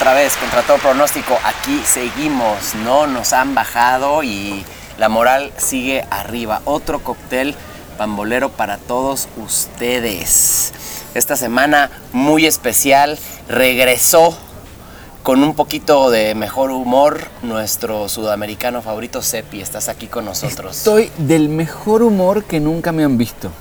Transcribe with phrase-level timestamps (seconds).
[0.00, 1.38] Otra vez contra todo pronóstico.
[1.44, 4.64] Aquí seguimos, no nos han bajado y
[4.96, 6.62] la moral sigue arriba.
[6.64, 7.54] Otro cóctel
[7.98, 10.72] pambolero para todos ustedes.
[11.12, 14.34] Esta semana muy especial regresó
[15.22, 19.60] con un poquito de mejor humor nuestro sudamericano favorito Sepi.
[19.60, 20.78] Estás aquí con nosotros.
[20.78, 23.52] Estoy del mejor humor que nunca me han visto.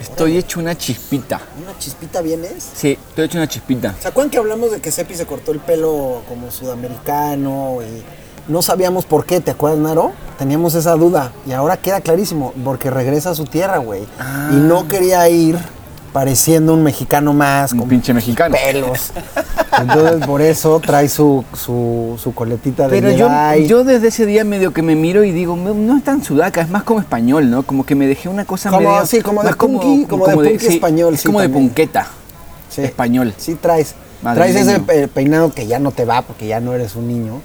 [0.00, 1.40] Estoy hecho una chispita.
[1.62, 2.70] ¿Una chispita vienes?
[2.74, 3.94] Sí, estoy hecho una chispita.
[4.00, 8.04] ¿Se acuerdan que hablamos de que Sepi se cortó el pelo como sudamericano y
[8.50, 9.40] no sabíamos por qué?
[9.40, 10.12] ¿Te acuerdas, Naro?
[10.38, 14.02] Teníamos esa duda y ahora queda clarísimo, porque regresa a su tierra, güey.
[14.52, 15.58] Y no quería ir
[16.20, 18.56] pareciendo un mexicano más, Un con pinche mexicano.
[18.56, 19.12] pelos.
[19.78, 23.28] Entonces por eso trae su, su, su coletita de Pero yo,
[23.66, 26.70] yo desde ese día medio que me miro y digo, "No- es tan sudaca, es
[26.70, 27.64] más como español, ¿no?
[27.64, 30.34] Como que me dejé una cosa Como- medio- sí, como de más punky, como de
[30.36, 32.06] punky español, Es sí, como de punqueta
[32.70, 32.80] Sí.
[32.82, 33.34] español.
[33.36, 33.94] Sí traes.
[34.22, 34.70] Traes Madrileño.
[34.70, 37.42] ese pe- peinado que ya no te va porque ya no eres un niño.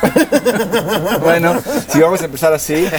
[1.22, 1.54] Bueno,
[1.92, 2.86] si vamos a empezar así.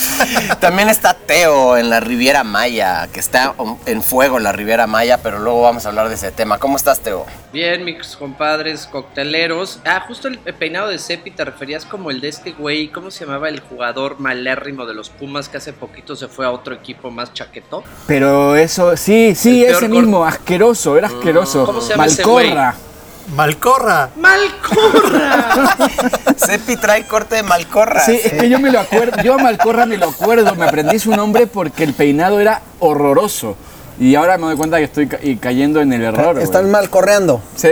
[0.60, 3.54] También está Teo en la Riviera Maya, que está
[3.86, 6.58] en fuego la Riviera Maya, pero luego vamos a hablar de ese tema.
[6.58, 7.26] ¿Cómo estás, Teo?
[7.52, 9.80] Bien, mis compadres cocteleros.
[9.84, 12.88] Ah, justo el peinado de Cepi te referías como el de este güey.
[12.88, 16.50] ¿Cómo se llamaba el jugador malérrimo de los Pumas que hace poquito se fue a
[16.50, 17.82] otro equipo más chaquetó?
[18.06, 21.64] Pero eso, sí, sí, El ese mismo, asqueroso, era asqueroso.
[21.64, 22.54] ¿Cómo se llama ese güey?
[23.34, 24.10] Malcorra.
[24.16, 25.76] Malcorra.
[26.36, 28.00] Sepi trae corte de malcorra.
[28.00, 30.98] Sí, es que yo me lo acuerdo, yo a Malcorra me lo acuerdo, me aprendí
[30.98, 33.56] su nombre porque el peinado era horroroso.
[33.98, 36.38] Y ahora me doy cuenta que estoy ca- y cayendo en el error.
[36.38, 36.72] Están güey.
[36.72, 37.42] mal correando.
[37.56, 37.70] Sí.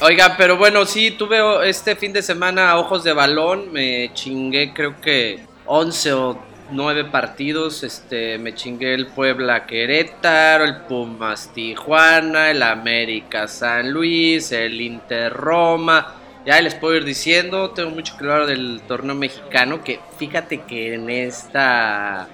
[0.00, 3.72] Oiga, pero bueno, sí, tuve este fin de semana ojos de balón.
[3.72, 6.38] Me chingué, creo que 11 o
[6.72, 7.82] 9 partidos.
[7.82, 15.32] Este, me chingué el Puebla Querétaro, el Pumas Tijuana, el América San Luis, el Inter
[15.32, 16.14] Roma.
[16.44, 19.84] Ya les puedo ir diciendo, tengo mucho que hablar del torneo mexicano.
[19.84, 22.28] Que fíjate que en esta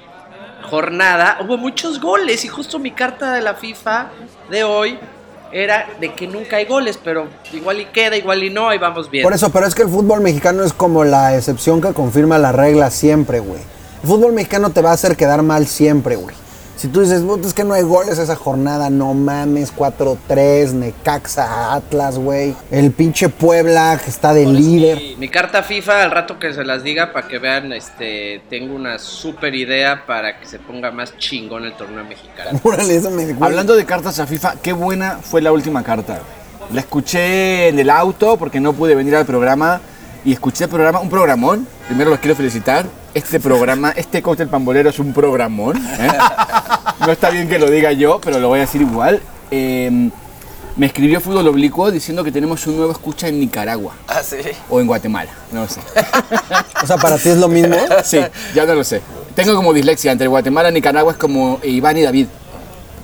[0.63, 4.11] jornada hubo muchos goles y justo mi carta de la FIFA
[4.51, 4.99] de hoy
[5.53, 9.11] era de que nunca hay goles, pero igual y queda, igual y no, ahí vamos
[9.11, 9.25] bien.
[9.25, 12.53] Por eso, pero es que el fútbol mexicano es como la excepción que confirma la
[12.53, 13.61] regla siempre, güey.
[14.03, 16.35] El fútbol mexicano te va a hacer quedar mal siempre, güey.
[16.77, 21.75] Si tú dices, "Puta, es que no hay goles esa jornada, no mames, 4-3, Necaxa,
[21.75, 22.55] Atlas, güey.
[22.71, 25.01] El pinche Puebla que está de líder.
[25.19, 29.01] Mi carta FIFA, al rato que se las diga para que vean, este, tengo una
[29.01, 32.61] super idea para que se ponga más chingón el torneo mexicano.
[32.63, 33.35] Órale, eso me.
[33.41, 36.21] Hablando de cartas a FIFA, qué buena fue la última carta.
[36.73, 39.81] La escuché en el auto porque no pude venir al programa
[40.29, 41.67] y escuché el programa, un programón.
[41.87, 42.85] Primero los quiero felicitar.
[43.15, 45.75] Este programa, este cóctel pambolero es un programón.
[45.79, 46.09] ¿eh?
[47.01, 49.23] No está bien que lo diga yo, pero lo voy a decir igual.
[49.51, 50.11] Eh,
[50.77, 54.37] me escribió Fútbol Oblicuo diciendo que tenemos un nuevo escucha en Nicaragua Ah, sí.
[54.69, 55.81] o en Guatemala, no lo sé.
[56.83, 57.75] O sea, para ti es lo mismo.
[58.05, 58.21] Sí,
[58.55, 59.01] ya no lo sé.
[59.35, 62.27] Tengo como dislexia entre Guatemala y Nicaragua es como Iván y David,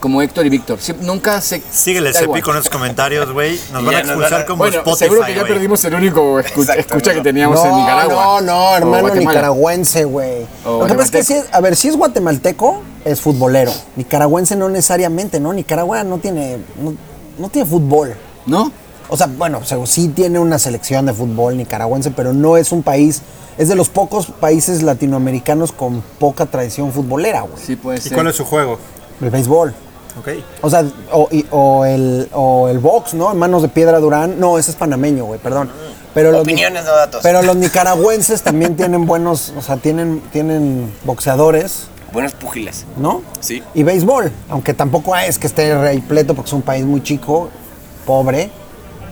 [0.04, 0.78] como Héctor y Víctor.
[1.00, 1.62] Nunca se.
[1.72, 3.58] Síguele, Cepi, con esos comentarios, güey.
[3.72, 5.52] Nos Y van a expulsar van a- como Bueno, Spotify, seguro que ya güey.
[5.54, 7.16] perdimos el único escu- Exacto, escucha no.
[7.16, 8.14] que teníamos en Nicaragua.
[8.14, 10.46] no, no, hermano nicaragüense, güey.
[10.66, 11.48] Lo que pasa es que sí, guatemalteco.
[11.48, 13.72] es- a ver, si es guatemalteco, es futbolero.
[13.96, 15.54] Nicaragüense no necesariamente, ¿no?
[15.54, 16.94] Nicaragua no tiene, no,
[17.38, 18.14] no tiene fútbol.
[18.44, 18.70] ¿No?
[19.08, 22.72] O sea, bueno, o sea, sí tiene una selección de fútbol nicaragüense, pero no es
[22.72, 23.22] un país,
[23.56, 27.54] es de los pocos países latinoamericanos con poca tradición futbolera, güey.
[27.64, 28.12] Sí, puede ¿Y ser.
[28.12, 28.78] cuál es su juego?
[29.22, 29.72] El béisbol.
[30.18, 30.28] Ok.
[30.62, 33.32] O sea, o, y- o el, o el box, ¿no?
[33.32, 34.38] En manos de Piedra Durán.
[34.38, 35.70] No, ese es panameño, güey, perdón.
[36.14, 37.20] Pero los ni- Opiniones, no datos.
[37.22, 42.84] Pero los nicaragüenses también tienen buenos, o sea, tienen, tienen boxeadores, Buenos pugiles.
[42.96, 43.22] ¿no?
[43.40, 43.60] Sí.
[43.74, 47.48] Y béisbol, aunque tampoco es que esté repleto porque es un país muy chico,
[48.06, 48.50] pobre,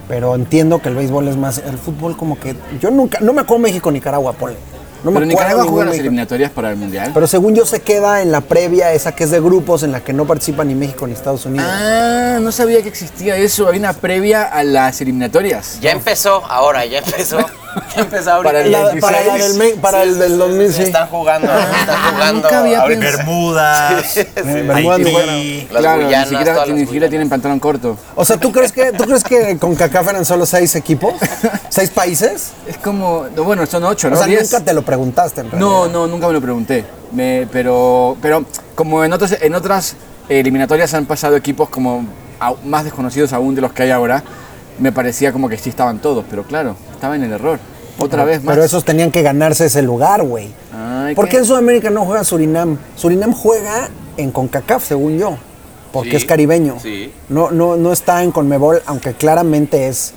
[0.06, 3.40] pero entiendo que el béisbol es más, el fútbol como que, yo nunca, no me
[3.40, 4.56] acuerdo México-Nicaragua, ponle.
[5.04, 7.10] No me Pero Nicaragua juega las eliminatorias para el Mundial.
[7.12, 10.00] Pero según yo se queda en la previa, esa que es de grupos, en la
[10.00, 11.66] que no participa ni México ni Estados Unidos.
[11.69, 13.66] Ah, no sabía que existía eso.
[13.66, 15.78] Había una previa a las eliminatorias.
[15.81, 17.38] Ya empezó, ahora, ya empezó.
[17.96, 18.52] Empezó ahorita.
[18.52, 19.00] Para el La- 26.
[19.00, 20.82] para me- para el del 2000, sí.
[20.82, 22.42] Están jugando, están jugando.
[22.42, 22.84] nunca había.
[22.84, 25.69] Bermudas, Bermudas ni Haití.
[25.70, 27.96] Las claro, Guyanas, ni siquiera, ni siquiera tienen pantalón corto.
[28.14, 31.14] O sea, ¿tú crees que, ¿tú crees que con CACAF eran solo seis equipos?
[31.69, 32.52] ¿Seis países?
[32.66, 34.14] Es como, no, bueno, son ocho, ¿no?
[34.16, 34.50] O sea, Diez.
[34.50, 35.69] nunca te lo preguntaste en realidad.
[35.70, 36.84] No, no, nunca me lo pregunté.
[37.12, 39.96] Me- pero, pero como en, otros, en otras
[40.28, 42.04] eliminatorias han pasado equipos como
[42.64, 44.22] más desconocidos aún de los que hay ahora,
[44.78, 47.58] me parecía como que sí estaban todos, pero claro, estaba en el error.
[47.98, 48.54] Otra vez más.
[48.54, 50.48] Pero esos tenían que ganarse ese lugar, güey.
[50.74, 51.38] Ay, ¿Por ¿qué?
[51.38, 52.78] en Sudamérica no juega Surinam?
[52.96, 55.36] Surinam juega en CONCACAF, según yo.
[55.92, 56.76] porque Sí, es caribeño.
[56.80, 57.12] sí.
[57.28, 60.14] No, no, no está en Conmebol, aunque claramente es,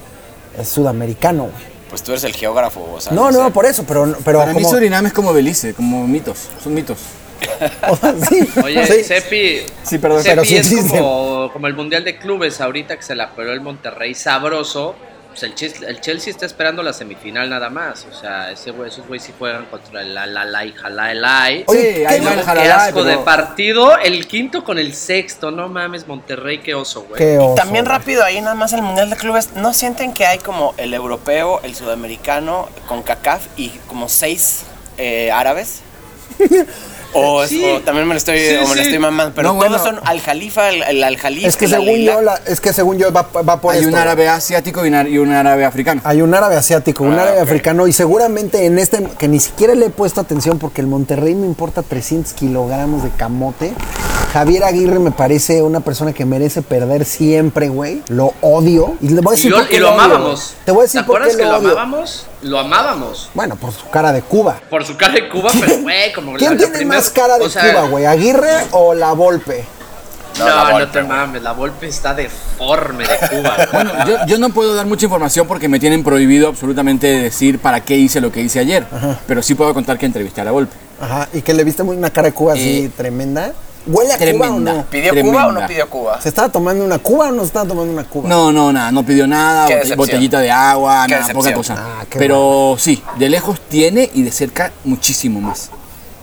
[0.57, 1.75] es sudamericano, güey.
[1.90, 3.38] Pues tú eres el geógrafo, o sea, No, sé.
[3.38, 6.98] no, por eso, pero, pero Para mí Surinam es como Belice, como mitos, son mitos.
[8.30, 9.04] sí, Oye, sí.
[9.04, 13.04] Cepi, Sí, perdón, Cepi pero sí es como, como el Mundial de Clubes ahorita que
[13.04, 14.96] se la peló el Monterrey sabroso.
[15.30, 18.08] Pues el, Chelsea está esperando la semifinal nada más.
[18.10, 21.12] O sea, ese güey, esos güeyes sí juegan contra el la la la y jala
[21.12, 21.66] el ay.
[21.68, 23.98] Oye, sí, ¿qué hay mal Qué asco pero- de partido.
[23.98, 25.52] El quinto con el sexto.
[25.52, 27.18] No mames, Monterrey, qué oso, güey.
[27.18, 27.98] Qué oso, También güey.
[27.98, 31.60] rápido ahí nada más el Mundial de Clubes, ¿no sienten que hay como el europeo,
[31.64, 34.62] el sudamericano con CACAF y como seis
[34.98, 35.81] eh, árabes?
[37.16, 37.64] O, es- Sí.
[37.64, 39.84] o también me lo estoy, Sí, o me lo estoy mamando, pero No, todos bueno.
[39.84, 41.48] son Al Jalifa, el, el Al Jalifa.
[41.48, 43.96] Es que según yo, la- es que según yo va, va por Hay esto, un
[43.96, 46.02] árabe asiático y un, y un árabe africano.
[46.04, 47.44] Hay un árabe asiático, un Ah, árabe ok.
[47.44, 51.36] africano y seguramente en este, que ni siquiera le he puesto atención porque el Monterrey
[51.36, 53.74] me importa 300 kilogramos de camote.
[54.36, 58.02] Javier Aguirre me parece una persona que merece perder siempre, güey.
[58.10, 58.98] Lo odio.
[59.00, 60.54] Y le voy a Y decir lo, por qué y lo odio, amábamos.
[60.66, 61.70] Te voy a decir ¿Te por qué acuerdas que lo odio.
[61.80, 62.26] amábamos?
[62.42, 63.30] Lo amábamos.
[63.34, 64.60] Bueno, por su cara de Cuba.
[64.70, 67.46] Por su cara de Cuba, pero güey, como ¿Quién la tiene primer- más cara de
[67.46, 68.04] o sea, Cuba, güey?
[68.06, 69.64] ¿Aguirre o la Volpe?
[70.38, 73.56] No, No, la no, Volpe, te mames, la Volpe está deforme de Cuba.
[73.72, 77.80] Bueno, yo, yo no puedo dar mucha información porque me tienen prohibido absolutamente decir para
[77.80, 78.86] qué hice lo que hice ayer.
[79.28, 80.76] Pero sí puedo contar que entrevisté a la Volpe.
[81.00, 81.30] Ajá.
[81.31, 83.54] ¿Y que le viste muy una cara de Cuba así Eh, tremenda?
[83.88, 84.74] ¿Huele a Cuba o tremenda.
[84.74, 84.86] no?
[84.86, 85.40] ¿Pidió Tremenda.
[85.40, 86.22] Cuba o no pidió Cuba?
[86.22, 88.28] ¿Se estaba tomando una Cuba o no se estaba tomando una Cuba?
[88.30, 91.76] No, no, nada, no pidió nada, botellita de agua, Qué nada, poca cosa.
[91.78, 95.70] Ah, Pero sí, de lejos tiene y de cerca muchísimo más.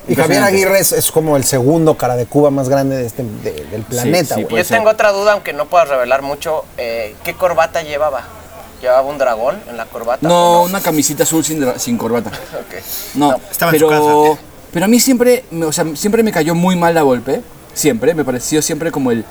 [0.08, 0.42] Y Javier.
[0.42, 3.82] Aguirre es, es como el segundo cara de Cuba más grande de este, de- del
[3.82, 4.78] planeta, sí, Yo ser.
[4.78, 6.64] tengo otra duda, aunque no puedo revelar mucho.
[6.76, 8.22] eh, ¿Qué corbata llevaba?
[8.80, 10.26] ¿Llevaba un dragón en la corbata?
[10.26, 12.30] No, una camisita azul sin, corbata.
[12.54, 12.82] Ok.
[13.14, 14.42] No, estaba en su pero, casa.
[14.72, 17.42] Pero a mí siempre, o sea, siempre me cayó muy mal la golpe.
[17.74, 19.24] Siempre, me pareció siempre como el,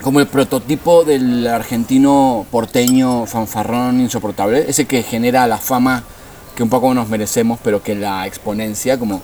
[0.00, 4.64] como el prototipo del argentino porteño fanfarrón insoportable.
[4.68, 6.04] Ese que genera la fama
[6.56, 9.22] que un poco nos merecemos, pero que la exponencia, como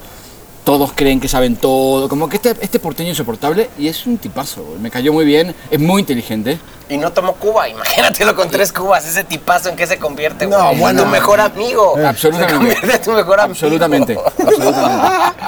[0.68, 2.10] todos creen que saben todo.
[2.10, 5.80] Como que este, este porteño insoportable, y es un tipazo, me cayó muy bien, es
[5.80, 6.58] muy inteligente.
[6.90, 10.62] Y no tomó Cuba, imagínatelo con tres cubas, ese tipazo en qué se convierte, No,
[10.66, 10.78] güey?
[10.78, 11.04] bueno.
[11.04, 11.96] tu mejor amigo.
[11.96, 12.52] Absolutamente.
[12.52, 13.52] Se convierte en tu mejor amigo.
[13.52, 14.98] Absolutamente, absolutamente.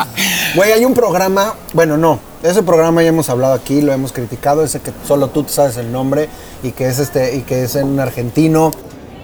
[0.54, 4.64] Güey, hay un programa, bueno, no, ese programa ya hemos hablado aquí, lo hemos criticado,
[4.64, 6.30] ese que solo tú sabes el nombre
[6.62, 8.70] y que es este y que es un argentino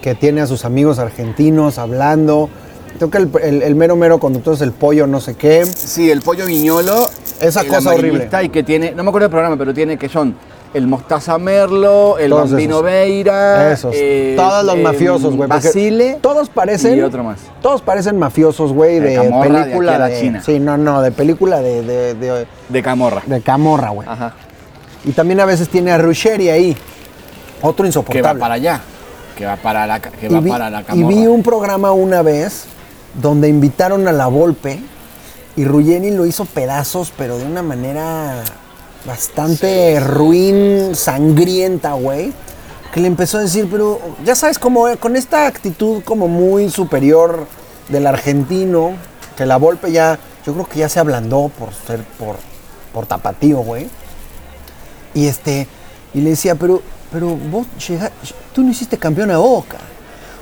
[0.02, 2.50] que tiene a sus amigos argentinos hablando.
[2.96, 5.64] Creo que el, el- el mero mero conductor es el pollo no sé qué.
[5.66, 7.08] Sí, el pollo viñolo.
[7.40, 8.28] Esa el cosa horrible.
[8.42, 10.34] Y que tiene, no me acuerdo del programa, pero tiene que son
[10.74, 12.82] el Mostaza Merlo, el Todos Bambino esos.
[12.84, 13.72] Veira.
[13.72, 13.94] Esos.
[13.96, 15.48] eh, todos los em, mafiosos, güey.
[15.48, 16.18] Basile.
[16.20, 16.98] Todos parecen.
[16.98, 17.38] y otro más.
[17.62, 20.20] Todos parecen mafiosos, güey, De de, de película a la de.
[20.20, 20.42] China.
[20.44, 23.22] Sí, no, no, de película de, de, de, De Camorra.
[23.26, 24.08] de Camorra, güey.
[24.08, 24.34] Ajá.
[25.04, 26.76] Y también a veces tiene a Ruggeri ahí.
[27.62, 28.32] Otro Que insoportable.
[28.34, 28.80] va para allá.
[29.36, 31.14] Que va para la, que y va vi, para la y Camorra.
[31.14, 32.64] vi un programa una vez
[33.20, 34.80] donde invitaron a la Volpe
[35.56, 38.42] y Ruggeri lo hizo pedazos, pero de una manera
[39.06, 42.32] bastante ruin, sangrienta, güey.
[42.92, 47.46] Que le empezó a decir, pero ya sabes, como con esta actitud como muy superior
[47.88, 48.92] del argentino,
[49.36, 52.36] que la Volpe ya, yo creo que ya se ablandó por ser, por,
[52.92, 53.88] por tapatío, güey.
[55.14, 55.66] Y este,
[56.14, 56.82] y le decía, pero,
[57.12, 58.10] pero vos llega-
[58.54, 59.78] tú no hiciste campeón a Boca.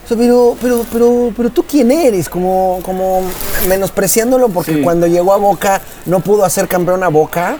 [0.05, 3.23] O sea, pero, pero, pero, pero tú quién eres, como, como
[3.69, 4.83] menospreciándolo porque Sí.
[4.83, 7.57] cuando llegó a Boca no pudo hacer campeón a Boca.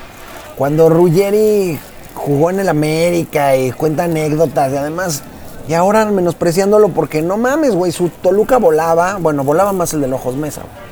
[0.57, 1.79] Cuando Ruggeri
[2.15, 5.23] jugó en el América y cuenta anécdotas y además,
[5.69, 10.13] y ahora menospreciándolo porque no mames, güey, su Toluca volaba, bueno, volaba más el de
[10.13, 10.85] Ojos Mesa, güey.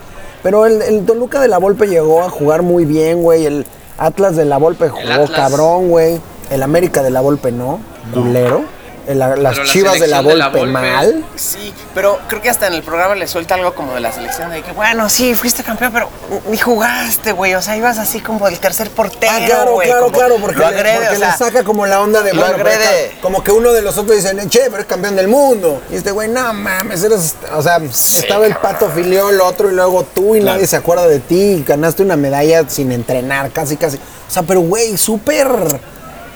[0.42, 3.46] Pero el, el Toluca de la Volpe llegó a jugar muy bien, güey.
[3.46, 3.66] El
[3.98, 6.18] Atlas de la Volpe jugó cabrón, güey.
[6.50, 7.78] El América de la Volpe no,
[8.12, 8.62] culero.
[9.06, 11.24] El- las Pero la Chivas de la selección de la Volpe mal.
[11.34, 14.50] Sí, pero creo que hasta en el programa le suelta algo como de la selección
[14.50, 16.08] de que, bueno, sí, fuiste campeón, pero
[16.48, 17.54] ni jugaste, güey.
[17.54, 19.32] O sea, ibas así como el tercer portero.
[19.34, 21.84] Ah, claro, güey, claro, claro, porque, lo le- agrede, porque o sea, le saca como
[21.86, 23.06] la onda de lo bueno, agrede.
[23.08, 25.82] acá, como que uno de los otros dicen, che, pero es campeón del mundo.
[25.90, 30.04] Y este güey, no mames, eres, o sea, estaba el pato filiol, otro y luego
[30.14, 33.96] tú y nadie se acuerda de ti, y ganaste una medalla sin entrenar, casi, casi.
[33.96, 35.48] O sea, pero güey, súper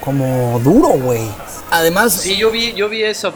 [0.03, 1.21] como duro, güey.
[1.71, 3.33] Además, Sí, yo vi, yo vi eso,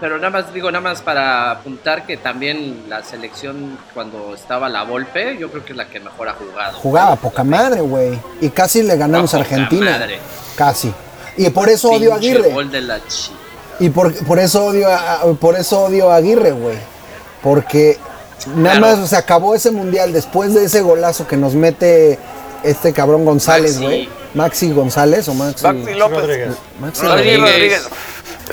[0.00, 4.82] pero nada más digo, nada más para apuntar que también la selección cuando estaba la
[4.84, 6.78] Volpe, yo creo que es la que mejor ha jugado.
[6.78, 8.18] Jugaba poca madre, güey.
[8.40, 9.90] Y casi le ganamos a poca Argentina.
[9.92, 10.18] madre.
[10.56, 10.92] Casi.
[11.36, 12.50] Y por eso odio a Aguirre.
[12.50, 13.32] gol de la chi-
[13.78, 16.78] Y por, por eso odio a, por eso odio a Aguirre, güey.
[17.42, 17.98] Porque
[18.56, 18.96] nada Claro.
[18.98, 22.18] más se acabó ese mundial después de ese golazo que nos mete
[22.62, 24.08] este cabrón González, güey.
[24.36, 25.62] Maxi González o Maxi.
[25.64, 26.18] Maxi López.
[26.18, 26.54] Rodríguez.
[26.78, 27.40] Maxi Rodríguez.
[27.40, 27.88] Rodríguez.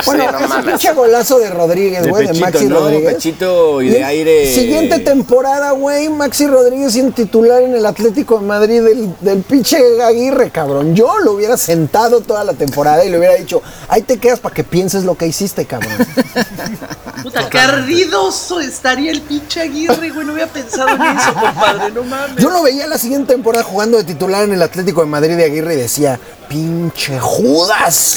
[0.05, 2.79] Bueno, Sí, no ese pinche golazo de Rodríguez, De güey, de, pechito, Maxi ¿no?
[2.79, 3.13] Rodríguez.
[3.13, 4.53] Pechito y de el aire.
[4.53, 9.77] Siguiente temporada, güey, Maxi Rodríguez siendo titular en el Atlético de Madrid del, del pinche
[10.01, 10.95] Aguirre, cabrón.
[10.95, 14.55] Yo lo hubiera sentado toda la temporada y le hubiera dicho, ahí te quedas para
[14.55, 15.91] que pienses lo que hiciste, cabrón.
[17.23, 20.25] Puta, qué ardidoso estaría el pinche Aguirre, güey.
[20.25, 21.91] No había pensado en eso, compadre.
[21.91, 22.37] No mames.
[22.37, 25.45] Yo lo veía la siguiente temporada jugando de titular en el Atlético de Madrid de
[25.45, 26.19] Aguirre y decía,
[26.49, 28.15] pinche Judas.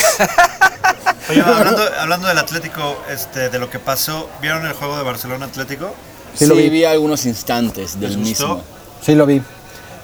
[1.28, 5.47] Oye, hablando, hablando del Atlético, este, de lo que pasó, ¿vieron el juego de Barcelona
[5.47, 5.92] Atlético?
[6.35, 6.68] Sí, lo vi.
[6.68, 8.62] vi algunos instantes del mismo.
[9.02, 9.42] Sí, lo vi.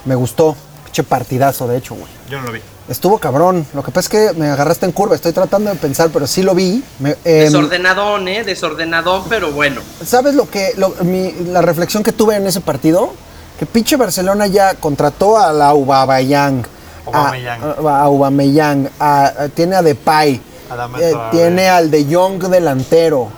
[0.05, 0.57] Me gustó.
[0.85, 2.11] Pinche partidazo, de hecho, güey.
[2.29, 2.61] Yo no lo vi.
[2.89, 3.65] Estuvo cabrón.
[3.73, 5.15] Lo que pasa es que me agarraste en curva.
[5.15, 6.83] Estoy tratando de pensar, pero sí lo vi.
[6.99, 8.43] Me- em, Desordenadón, ¿eh?
[8.45, 9.81] Desordenadón, pero bueno.
[10.05, 13.15] ¿Sabes lo que lo- mi- la reflexión que tuve en ese partido?
[13.59, 16.65] Que pinche Barcelona ya contrató a la Aubameyang,
[17.07, 17.63] Aubameyang.
[17.63, 20.41] a, a Aubameyang, a- a- tiene a Depay,
[21.01, 23.29] eh, tiene al De Jong delantero.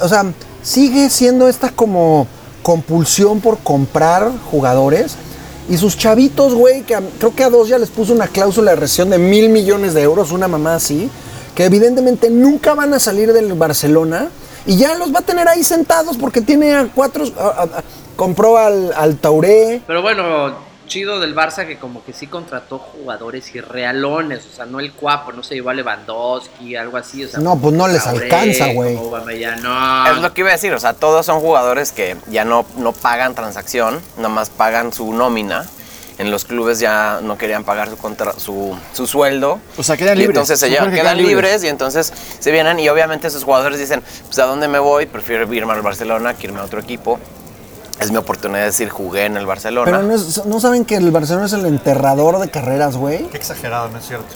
[0.00, 0.24] O sea,
[0.62, 2.26] sigue siendo esta como
[2.62, 5.16] compulsión por comprar jugadores.
[5.68, 8.72] Y sus chavitos, güey, que a- creo que a dos ya les puso una cláusula
[8.72, 11.08] de rescisión de mil millones de euros, una mamá así,
[11.54, 14.28] que evidentemente nunca van a salir del Barcelona
[14.66, 17.84] y ya los va a tener ahí sentados porque tiene a cuatro, a- a- a-
[18.16, 19.82] compró al, al Tauré.
[19.86, 20.54] Pero bueno,
[20.92, 25.32] chido del Barça que como que sí contrató jugadores irrealones, o sea, no el cuapo,
[25.32, 28.94] no se llevó a Lewandowski, algo así, o sea, No, pues no les alcanza, güey.
[29.62, 30.06] no.
[30.10, 32.92] Es lo que iba a decir, o sea, todos son jugadores que ya no, no
[32.92, 35.66] pagan transacción, nomás pagan su nómina.
[36.18, 39.58] En los clubes ya no querían pagar su, contra- su, su sueldo.
[39.78, 40.36] O sea, quedan Y libres.
[40.36, 41.50] entonces se llevan, jugadores que quedan quedan libres.
[41.52, 41.64] libres.
[41.64, 45.06] y entonces se vienen y obviamente esos jugadores dicen, pues ¿a dónde me voy?
[45.06, 47.18] Prefiero irme al Barcelona que irme a otro equipo.
[48.02, 49.90] Es mi oportunidad de decir, jugué en el Barcelona.
[49.90, 53.28] Pero no, es- no saben que el Barcelona es el enterrador de carreras, güey.
[53.28, 54.26] Qué exagerado, ¿no es cierto?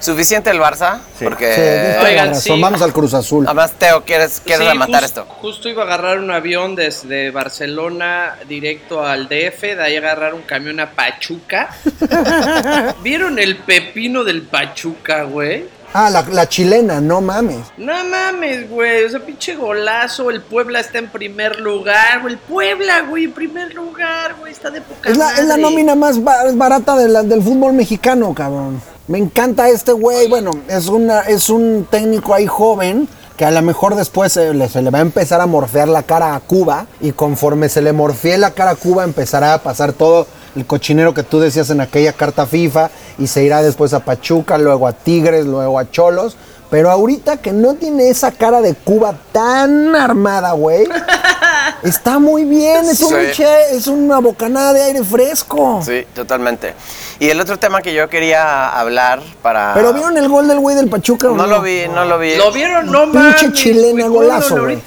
[0.00, 1.54] Suficiente el Barça, porque...
[1.54, 1.60] Sí,
[1.92, 2.42] toda la Oigan, razón.
[2.56, 2.60] sí.
[2.60, 3.46] Vamos al Cruz Azul.
[3.46, 5.24] Además, Teo, ¿quieres, quieres Sí, rematar esto?
[5.40, 10.42] Justo iba a agarrar un avión desde Barcelona directo al DF, de ahí agarrar un
[10.42, 11.68] camión a Pachuca.
[13.02, 15.66] ¿Vieron el pepino del Pachuca, güey?
[15.94, 17.60] Ah, la, la chilena, no mames.
[17.76, 22.38] No mames, güey, o sea, pinche golazo, el Puebla está en primer lugar, güey, el
[22.40, 26.22] Puebla, güey, en primer lugar, güey, está de poca Es la, es la nómina más
[26.22, 28.80] ba- barata de la- del fútbol mexicano, cabrón.
[29.08, 30.28] Me encanta este güey.
[30.28, 34.68] Bueno, es, una, es un técnico ahí joven que a lo mejor después se le,
[34.68, 37.92] se le va a empezar a morfear la cara a Cuba y conforme se le
[37.92, 41.80] morfee la cara a Cuba empezará a pasar todo el cochinero que tú decías en
[41.80, 46.36] aquella carta FIFA y se irá después a Pachuca, luego a Tigres, luego a Cholos.
[46.70, 50.86] Pero ahorita que no tiene esa cara de Cuba tan armada, güey,
[51.82, 55.82] está muy bien, es, un che- es una bocanada de aire fresco.
[55.84, 56.74] Sí, totalmente.
[57.18, 59.72] Y el otro tema que yo quería hablar para...
[59.74, 62.36] Pero vieron el gol del güey del Pachuca, o No lo vi, no lo vi.
[62.36, 62.86] ¿Lo vieron?
[62.90, 63.36] No mames.
[63.42, 64.78] Pinche chilena golazo, güey.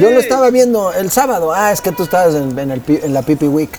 [0.00, 1.52] Yo lo estaba viendo el sábado.
[1.52, 3.70] Ah, es que tú estabas en, en el pi- en la Pipi Week.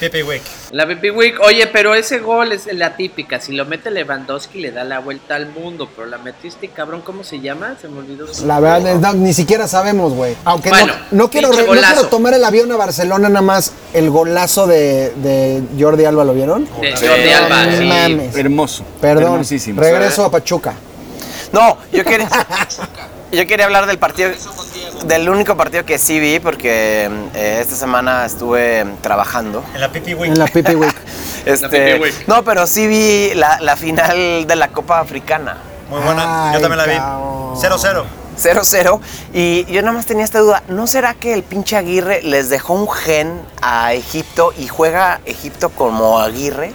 [0.00, 0.42] Pepe Wick.
[0.72, 3.40] La Pipi Week, oye, pero ese gol es la típica.
[3.40, 5.88] Si lo mete Lewandowski, le da la vuelta al mundo.
[5.94, 7.76] Pero la metiste, cabrón, ¿cómo se llama?
[7.80, 8.26] Se me olvidó.
[8.44, 10.36] La verdad, es- no, ni siquiera sabemos, güey.
[10.44, 13.40] Aunque no- Bueno, no, quiero, pinche re- no quiero tomar el avión a Barcelona nada
[13.42, 13.72] más.
[13.94, 16.66] El golazo de, de Jordi Alba, ¿lo vieron?
[16.80, 17.84] De Jordi No Alba, sí.
[17.84, 18.36] mames.
[18.36, 18.84] Hermoso.
[19.00, 19.42] Perdón,
[19.76, 20.74] regreso a Pachuca.
[21.52, 22.28] No, yo quería...
[23.32, 24.30] yo quería hablar del partido...
[25.04, 29.62] Del único partido que sí vi, porque eh, esta semana estuve trabajando.
[29.74, 30.32] En la Pepe Wick.
[30.32, 30.94] En la Pipi Week.
[31.44, 32.14] Este, Pipi Week.
[32.26, 35.58] no, pero sí vi la, la final de la Copa Africana.
[35.88, 36.48] Muy buena.
[36.50, 36.96] Ay, Yo también la vi.
[36.96, 37.54] cabrón.
[37.56, 38.04] 0-0.
[38.36, 39.00] 0-0.
[39.32, 40.62] Y yo nada más tenía esta duda.
[40.68, 45.68] ¿No será que el pinche Aguirre les dejó un gen a Egipto y juega Egipto
[45.70, 46.72] como Aguirre?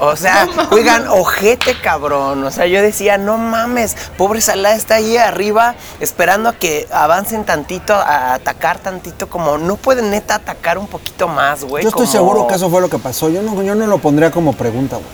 [0.00, 2.44] O sea, juegan ojete, cabrón.
[2.44, 7.44] O sea, yo decía, no mames, pobre Salah está ahí arriba esperando a que avancen
[7.44, 11.82] tantito, a atacar tantito, como no pueden neta atacar un poquito más, güey.
[11.82, 13.28] Yo estoy como- seguro que eso fue lo que pasó.
[13.30, 15.08] Yo no, yo no lo pondría como pregunta, güey.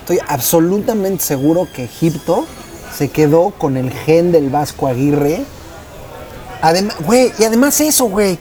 [0.00, 2.46] Estoy absolutamente seguro que Egipto
[2.96, 5.44] se quedó con el gen del Vasco Aguirre.
[6.62, 8.38] Además, güey, y además eso, güey.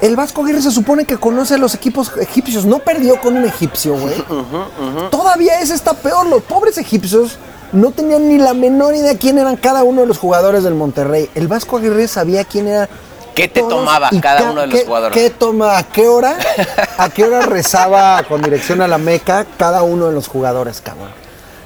[0.00, 2.64] El Vasco Aguirre se supone que conoce a los equipos egipcios.
[2.64, 4.14] No perdió con un egipcio, güey.
[5.10, 6.26] Todavía ese está peor.
[6.26, 7.36] Los pobres egipcios
[7.72, 11.28] no tenían ni la menor idea quién eran cada uno de los jugadores del Monterrey.
[11.34, 12.88] El Vasco Aguirre sabía quién era.
[13.34, 15.16] ¿Qué te tomaba cada ca- uno de los qué- jugadores?
[15.18, 15.78] ¿Qué toma?
[15.78, 16.36] ¿A qué hora?
[16.98, 21.10] ¿A qué hora rezaba con dirección a la Meca cada uno de los jugadores, cabrón?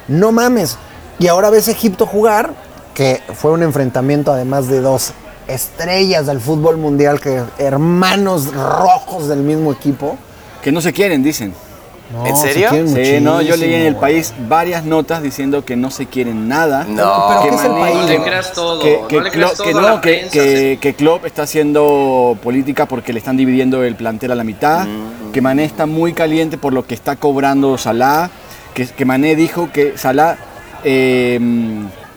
[0.09, 0.77] No mames.
[1.19, 2.53] Y ahora ves Egipto jugar,
[2.93, 5.13] que fue un enfrentamiento además de dos
[5.49, 10.17] estrellas del fútbol mundial, que hermanos rojos del mismo equipo.
[10.63, 11.53] Que no se quieren, dicen.
[12.13, 12.69] No, ¿En se serio?
[12.69, 16.49] quieren Sí, no, yo leí en el país varias notas diciendo que no se quieren
[16.49, 16.85] nada.
[16.89, 17.25] No.
[17.29, 17.97] Pero que ¿qué es el Mané- país?
[18.03, 20.31] No le creas todo, que, que no le creas Klopp- todo que no, prensa.
[20.33, 24.87] que- que Klopp está haciendo política porque le están dividiendo el plantel a la mitad,
[25.33, 28.31] que Mané está muy caliente por lo que está cobrando Salah,
[28.75, 30.37] que, que Mané dijo que Salah,
[30.85, 31.41] eh,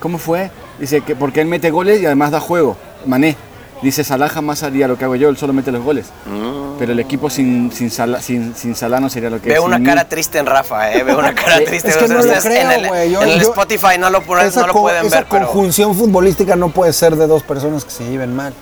[0.00, 0.50] ¿cómo fue?
[0.78, 3.36] Dice que porque él mete goles y además da juego, Mané.
[3.80, 6.06] Dice Salah jamás haría lo que hago yo, él solo mete los goles.
[6.80, 9.54] Pero el equipo sin, sin, Salah, sin, sin Salah no sería lo que es.
[9.54, 10.08] Veo una cara mí.
[10.10, 11.04] triste en Rafa, ¿eh?
[11.04, 11.90] Veo una cara triste.
[11.90, 13.10] es que no lo creo, en el, güey.
[13.12, 15.46] Yo- en el yo- Spotify no lo, Esa, pueden esa ver, pero...
[15.46, 18.52] conjunción futbolística no puede ser de dos personas que se lleven mal.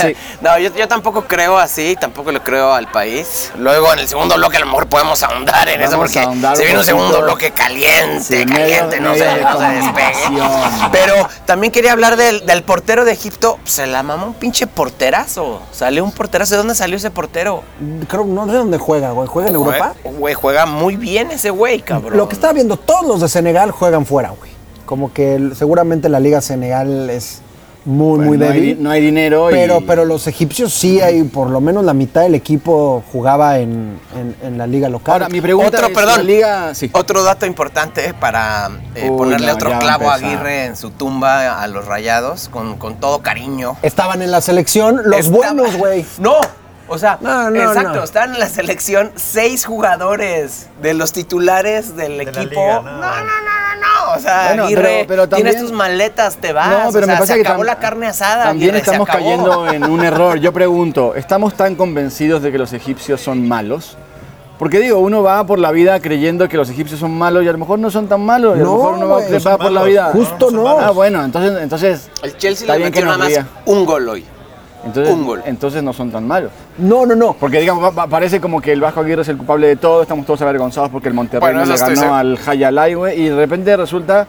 [0.00, 0.14] Sí.
[0.40, 3.50] No, yo, yo tampoco creo así, tampoco le creo al país.
[3.56, 6.22] Luego en el segundo bloque a lo mejor podemos ahondar en eso porque
[6.54, 10.42] se viene un segundo bloque caliente, Sí, caliente, medio- no medio se, no se despegue.
[10.92, 13.58] Pero también quería hablar del, del portero de Egipto.
[13.64, 15.62] Se la mamó un pinche porterazo.
[15.72, 16.52] Salió un porterazo.
[16.54, 17.62] ¿De dónde salió ese portero?
[18.08, 19.26] Creo, no sé dónde juega, güey.
[19.28, 19.94] ¿Juega en Europa?
[20.04, 22.16] Güey, juega muy bien ese güey, cabrón.
[22.16, 24.50] Lo que estaba viendo, todos los de Senegal juegan fuera, güey.
[24.86, 27.40] Como que seguramente la Liga Senegal es
[27.84, 28.82] muy, Pues muy no, hay, débil.
[28.82, 29.50] no hay dinero.
[29.50, 33.58] y- Pero, pero los egipcios sí hay, por lo menos la mitad del equipo jugaba
[33.58, 35.12] en, en- en la liga local.
[35.14, 36.16] Ahora, mi pregunta Otro, es, perdón.
[36.18, 36.74] la liga...
[36.74, 36.90] Sí.
[36.92, 40.14] Otro dato importante para eh, Uy, ponerle no, otro clavo a.
[40.14, 43.76] Aguirre en su tumba a los rayados con, con todo cariño.
[43.82, 46.04] Estaban en la selección los Estaba- buenos, güey.
[46.18, 46.34] No,
[46.88, 48.02] o sea, No, no, exacto, no.
[48.04, 52.40] estaban en la selección seis jugadores de los titulares del la equipo.
[52.50, 52.98] liga, no, no.
[53.00, 54.14] no, no, no, no.
[54.16, 56.68] O sea, Bueno, Aguirre, pero- pero también- tienes tus maletas, te vas.
[56.68, 58.44] No, pero o sea, me parece se que acabó la carne asada.
[58.44, 60.38] También Aguirre, estamos cayendo en un error.
[60.38, 63.96] Yo pregunto, ¿estamos tan convencidos de que los egipcios son malos?
[64.58, 67.52] Porque digo, uno va por la vida creyendo que los egipcios son malos y a
[67.52, 68.56] lo mejor no son tan malos.
[68.56, 70.10] Y a lo No, mejor uno va, va por la vida.
[70.12, 70.78] Justo no.
[70.78, 73.32] Ah, bueno, entonces, entonces El Chelsea le metió nada más
[73.66, 74.24] un gol hoy.
[74.84, 75.42] Entonces, un gol.
[75.46, 76.50] entonces no son tan malos.
[76.78, 77.34] No, no, no.
[77.38, 80.42] Porque digamos, parece como que el Vasco Aguirre es el culpable de todo, estamos todos
[80.42, 84.26] avergonzados porque el Monterrey Bueno, no le ganó al Hayalay, güey, y de repente resulta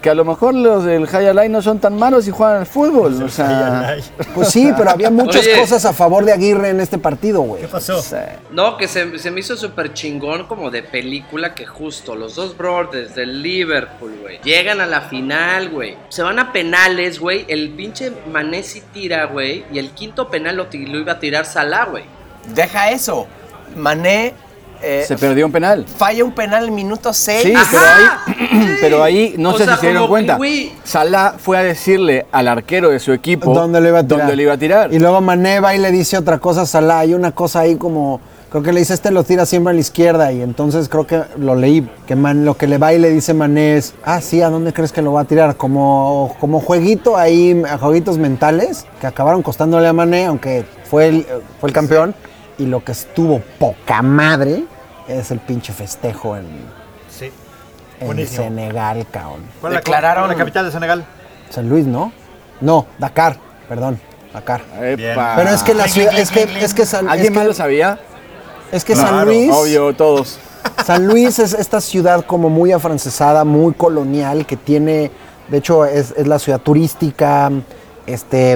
[0.00, 3.22] que a lo mejor los del Hayalay no son tan malos y juegan al fútbol.
[3.22, 3.96] O sea,
[4.34, 5.58] Pues sí, pero había muchas Oye.
[5.60, 7.62] cosas a favor de Aguirre en este partido, güey.
[7.62, 8.02] ¿Qué pasó?
[8.50, 12.56] No, que se, se me hizo súper chingón como de película que justo los dos
[12.56, 15.96] brothers del Liverpool, güey, llegan a la final, güey.
[16.08, 17.44] Se van a penales, güey.
[17.48, 19.64] El pinche Mané sí tira, güey.
[19.72, 22.04] Y el quinto penal lo, lo iba a tirar Salah, güey.
[22.54, 23.26] Deja eso.
[23.76, 24.34] Mané
[24.82, 25.84] eh, se perdió un penal.
[25.96, 27.42] falla un penal en minuto 6.
[27.42, 30.36] Sí, pero ahí, pero ahí no O sé sea, si se dieron cuenta.
[30.36, 30.72] güey.
[30.84, 34.18] Salah fue a decirle al arquero de su equipo ¿Dónde le iba a tirar?
[34.20, 34.92] dónde le iba a tirar.
[34.92, 37.00] Y luego Mané va y le dice otra cosa a Salah.
[37.00, 38.20] Hay una cosa ahí como.
[38.50, 40.32] Creo que le dice, este lo tira siempre a la izquierda.
[40.32, 41.88] Y entonces creo que lo leí.
[42.08, 44.72] Que Man- lo que le va y le dice Mané es, ah, sí, ¿a dónde
[44.72, 45.54] crees que lo va a tirar?
[45.56, 51.26] Como, como jueguito ahí, a jueguitos mentales, que acabaron costándole a Mané, aunque fue el,
[51.60, 52.12] fue el campeón.
[52.60, 54.64] Y lo que estuvo poca madre
[55.08, 56.44] es el pinche festejo en,
[57.08, 57.30] Sí.
[58.00, 58.44] en Buenísimo.
[58.44, 59.40] Senegal, cabrón.
[59.60, 61.04] ¿Cuál Declararon- la capital de Senegal?
[61.48, 62.12] San Luis, ¿no?
[62.60, 63.36] No, Dakar,
[63.68, 63.98] perdón,
[64.34, 64.60] Dakar.
[64.80, 65.32] Epa.
[65.36, 67.54] Pero es que la ciudad, es que, es que San, es ¿Alguien que- más lo
[67.54, 67.98] sabía?
[68.70, 70.38] es que Claro, San Luis, Obvio, todos.
[70.84, 75.10] San Luis es esta ciudad como muy afrancesada, muy colonial, que tiene,
[75.48, 77.50] de hecho es, es la ciudad turística,
[78.06, 78.52] este,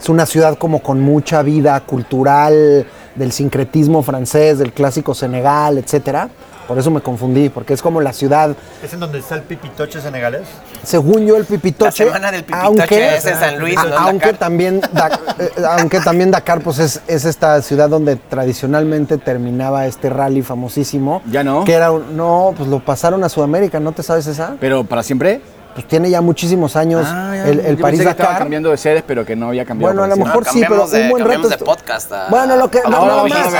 [0.00, 2.84] es una ciudad como con mucha vida cultural,
[3.14, 6.28] del sincretismo francés, del clásico Senegal, etcétera.
[6.68, 10.00] Por eso me confundí, porque es como la ciudad, ¿Es en donde está el pipitoche
[10.00, 10.44] senegalés?
[10.82, 14.26] según yo el Pipitoche, La semana del Pipitoche es en San Luis, a- no aunque
[14.28, 14.38] Dakar.
[14.38, 20.08] también Da- eh, aunque también Dakar pues es, es esta ciudad donde tradicionalmente terminaba este
[20.08, 21.20] rally famosísimo.
[21.30, 21.64] ¿Ya no?
[21.64, 24.56] Que era un- no, pues lo pasaron a Sudamérica, ¿no te sabes esa?
[24.58, 25.42] ¿Pero para siempre?
[25.74, 28.42] Pues tiene ya muchísimos años Ah, ya, el, yo el pensé París que estaba Dakar.
[28.42, 29.92] cambiando de sedes, pero que no había cambiado.
[29.92, 31.48] Bueno, a lo mejor No, sí, pero de- un buen rato.
[31.48, 33.54] de podcast a- bueno, lo que a- no, más.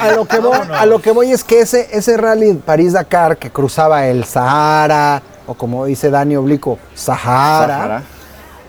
[0.00, 3.50] A lo que voy, a lo que voy es que ese, ese rally París-Dakar que
[3.50, 8.02] cruzaba el Sahara, o como dice Dani Oblico, Sahara, Sahara.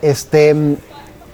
[0.02, 0.56] este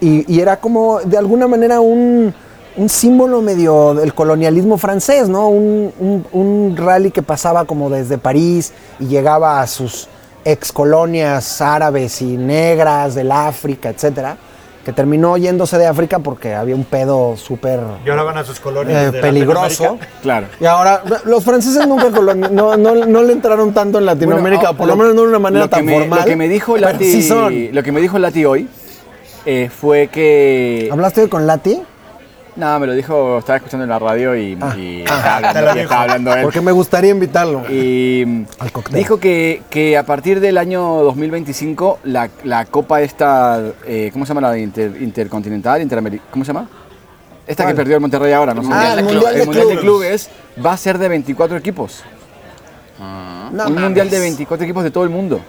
[0.01, 2.33] y, y era como de alguna manera un,
[2.75, 5.47] un símbolo medio del colonialismo francés, ¿no?
[5.47, 10.09] Un, un- un rally que pasaba como desde París y llegaba a sus
[10.45, 14.37] ex colonias árabes y negras del África, etcétera,
[14.85, 18.59] que terminó yéndose de África porque había un pedo súper Y ahora van a sus
[18.59, 19.05] colonias.
[19.07, 19.97] eh, de peligroso.
[20.21, 20.47] Claro.
[20.59, 24.87] Y ahora, los franceses nunca no, no, no le entraron tanto en Latinoamérica, Bueno, por
[24.87, 26.19] lo menos no de una manera tan me- formal.
[26.19, 27.69] Lo que me dijo Lati, sí son.
[27.73, 28.67] lo que me dijo Lati hoy
[29.47, 31.81] eh, fue que ¿Hablaste hoy con Lati?
[32.55, 34.75] No, me lo dijo, estaba escuchando en la radio y, Ah.
[34.77, 35.83] y Ah, estaba, hablando, y dijo.
[35.83, 36.43] estaba hablando él.
[36.43, 37.63] Porque me gustaría invitarlo.
[37.69, 38.95] Y mm, Al cóctel.
[38.95, 44.33] dijo que, que a partir del año 2025 la, la copa esta, eh, ¿cómo se
[44.33, 45.81] llama la inter- intercontinental?
[45.81, 46.69] Interameri- ¿Cómo se llama?
[47.47, 47.73] Esta ¿Cuál?
[47.73, 48.69] que perdió el Monterrey ahora, no sé.
[48.71, 50.27] Ah, el Mundial de el Mundial de Clubes.
[50.27, 52.03] Clubes va a ser de 24 equipos.
[52.99, 53.81] No un mames.
[53.81, 55.39] Mundial de 24 equipos de todo el mundo.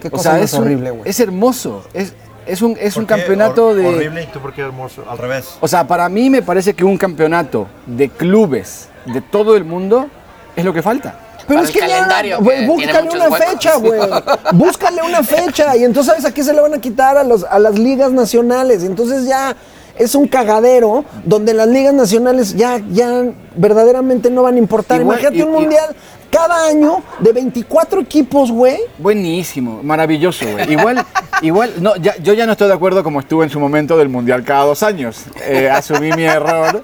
[0.00, 1.08] Qué O cosa sea, más es, horrible, güey.
[1.08, 1.84] es hermoso.
[1.94, 2.14] Es,
[2.46, 3.86] es un, es ¿Por un campeonato hor- de...
[3.86, 5.04] Horrible y tú por qué hermoso.
[5.08, 5.56] Al revés.
[5.60, 10.06] O sea, para mí me parece que un campeonato de clubes de todo el mundo
[10.54, 11.20] es lo que falta.
[11.46, 13.38] Pero Para es que ya, calendario, güey, que búscale una huecos.
[13.50, 14.00] fecha, güey.
[14.52, 15.76] Búscale una fecha.
[15.76, 17.16] Y entonces, ¿sabes a qué se le van a quitar?
[17.16, 18.82] A, los, a las ligas nacionales.
[18.82, 19.54] Y entonces ya
[19.96, 25.00] es un cagadero donde las ligas nacionales ya, ya verdaderamente no van a importar.
[25.00, 25.96] Igual- Imagínate y- un y- mundial
[26.30, 28.78] cada año de 24 equipos, güey.
[28.98, 30.72] Buenísimo, maravilloso, güey.
[30.72, 31.04] Igual,
[31.42, 34.08] igual, no, ya- yo ya no estoy de acuerdo como estuve en su momento del
[34.08, 35.24] Mundial cada dos años.
[35.44, 36.82] Eh, asumí mi error,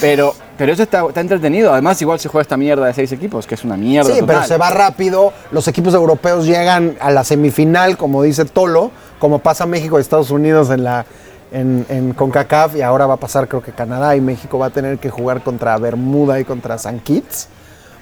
[0.00, 1.72] pero, pero eso está, está entretenido.
[1.72, 4.42] Además, igual se juega esta mierda de seis equipos, que es una mierda Sí, pero
[4.44, 5.32] se va rápido.
[5.50, 10.30] Los equipos europeos llegan a la semifinal, como dice Tolo, como pasa México y Estados
[10.30, 11.04] Unidos en la
[11.52, 14.70] en, en CONCACAF y ahora va a pasar creo que Canadá y México va a
[14.70, 17.48] tener que jugar contra Bermuda y contra San Kitts.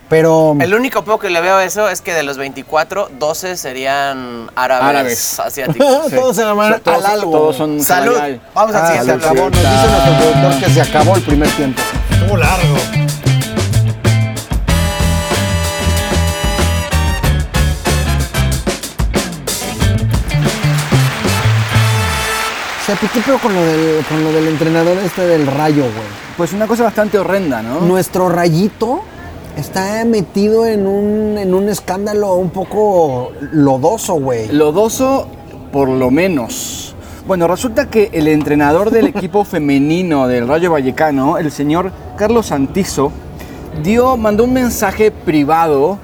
[0.08, 3.56] Pero El único poco que le veo a eso es que de los 24, 12
[3.58, 5.40] serían árabes, Árabes.
[5.40, 5.86] asiáticos.
[6.10, 7.30] todos se llaman Todos- al algo.
[7.30, 8.14] todos son Salud.
[8.14, 8.40] salarial.
[8.54, 9.26] Vamos al Ah, se siguiente.
[9.26, 9.50] acabó.
[9.50, 11.82] Nos dice nuestro productor que se acabó el primer tiempo.
[12.10, 12.76] Estuvo largo.
[22.86, 26.06] Sepi, ¿qué pedo con lo del, con lo del entrenador este del rayo, güey?
[26.38, 27.80] Pues una cosa bastante horrenda, ¿no?
[27.80, 29.02] Nuestro rayito
[29.58, 34.48] está metido en un, en un escándalo un poco lodoso, güey.
[34.48, 35.26] Lodoso,
[35.72, 36.94] por lo menos.
[37.26, 43.12] Bueno, resulta que el entrenador del equipo femenino del Rayo Vallecano, el señor Carlos Santizo,
[43.82, 45.98] dio, mandó un mensaje privado,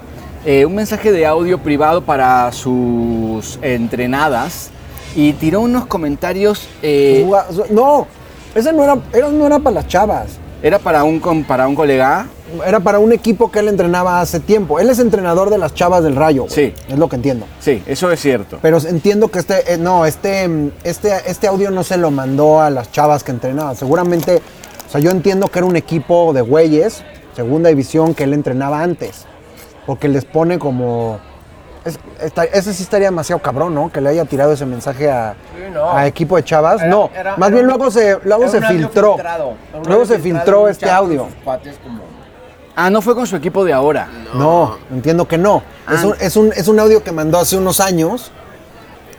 [0.45, 4.71] eh, un mensaje de audio privado para sus entrenadas
[5.17, 6.69] y tiró unos comentarios.
[6.83, 7.27] eh,
[7.71, 8.07] No,
[8.55, 10.27] ese no era, era- no era para las chavas.
[10.63, 12.27] era para un, para un colega.
[12.67, 14.79] Era para un equipo que él entrenaba hace tiempo.
[14.81, 16.43] Él es entrenador de las chavas del Rayo.
[16.45, 16.55] güey.
[16.55, 16.75] Sí.
[16.89, 17.47] Es lo que entiendo.
[17.61, 18.59] Sí, eso es cierto.
[18.63, 22.71] Pero entiendo que este, eh, no, este, este, este audio no se lo mandó a
[22.71, 23.75] las chavas que entrenaba.
[23.75, 24.43] Seguramente,
[24.87, 27.03] o sea, yo entiendo que era un equipo de güeyes,
[27.35, 29.27] segunda división, que él entrenaba antes.
[29.87, 31.19] Porque les pone como...
[31.85, 31.99] es-
[32.55, 33.93] ese sí estaría demasiado cabrón, ¿no?
[33.93, 35.35] Que le haya tirado ese mensaje a,
[35.75, 35.91] no.
[35.95, 36.81] a equipo de chavas.
[36.81, 39.17] Era- no, era- más era bien luego se, luego se filtró.
[39.87, 41.27] Luego se filtró este audio.
[41.45, 42.14] como-
[42.77, 44.09] Ah, no fue con su equipo de ahora.
[44.35, 45.63] No, entiendo que no.
[45.93, 46.07] Es, Ah.
[46.09, 48.33] un, es, un, es un audio que mandó hace unos años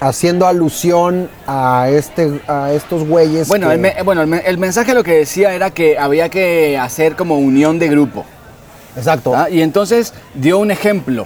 [0.01, 3.47] haciendo alusión a, este, a estos güeyes.
[3.47, 6.27] Bueno, que- el, me- bueno el, me- el mensaje lo que decía era que había
[6.29, 8.25] que hacer como unión de grupo.
[8.97, 9.33] Exacto.
[9.35, 9.49] ¿ah?
[9.49, 11.25] Y entonces dio un ejemplo.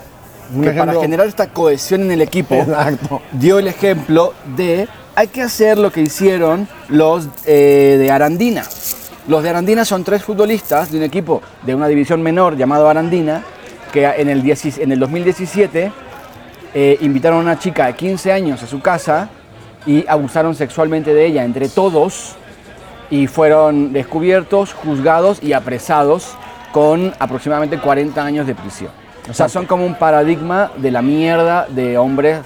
[0.53, 0.85] Un que ejemplo.
[0.93, 3.21] para generar esta cohesión en el equipo, Exacto.
[3.31, 8.63] dio el ejemplo de hay que hacer lo que hicieron los eh, de Arandina.
[9.29, 13.43] Los de Arandina son tres futbolistas de un equipo de una división menor llamado Arandina,
[13.93, 15.91] que en el, 10 en el 2017
[16.73, 19.29] eh, invitaron a una chica de 15 años a su casa
[19.85, 22.33] y abusaron sexualmente de ella entre todos
[23.11, 26.29] y fueron descubiertos, juzgados y apresados
[26.71, 28.91] con aproximadamente 40 años de prisión.
[29.29, 32.39] O sea, son como un paradigma de la mierda de hombres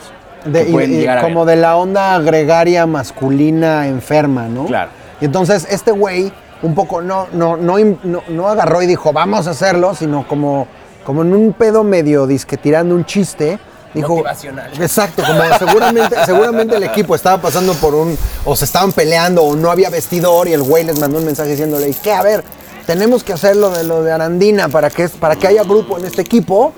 [0.46, 1.56] De- que y- pueden y llegar a como ver.
[1.56, 4.66] de la onda gregaria masculina enferma, ¿no?
[4.66, 4.92] Claro.
[5.22, 6.32] Y entonces este güey
[6.64, 10.68] un poco no, no, no, no, no agarró y dijo, vamos a hacerlo, sino como,
[11.06, 13.60] como en un pedo medio disque tirando un chiste.
[13.94, 14.72] Dijo, Motivacional.
[14.82, 19.56] Exacto, como seguramente, seguramente el equipo estaba pasando por un, o se estaban peleando, o
[19.56, 22.44] no había vestidor, y el güey les mandó un mensaje diciéndole, que a ver,
[22.88, 26.06] tenemos que hacer lo de lo de Arandina para que, para que haya grupo en
[26.06, 26.74] este equipo.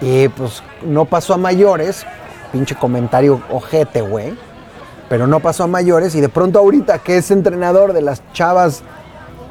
[0.00, 2.04] Y pues no pasó a mayores,
[2.52, 4.36] pinche comentario ojete, güey.
[5.08, 8.82] Pero no pasó a mayores y de pronto ahorita que es entrenador de las chavas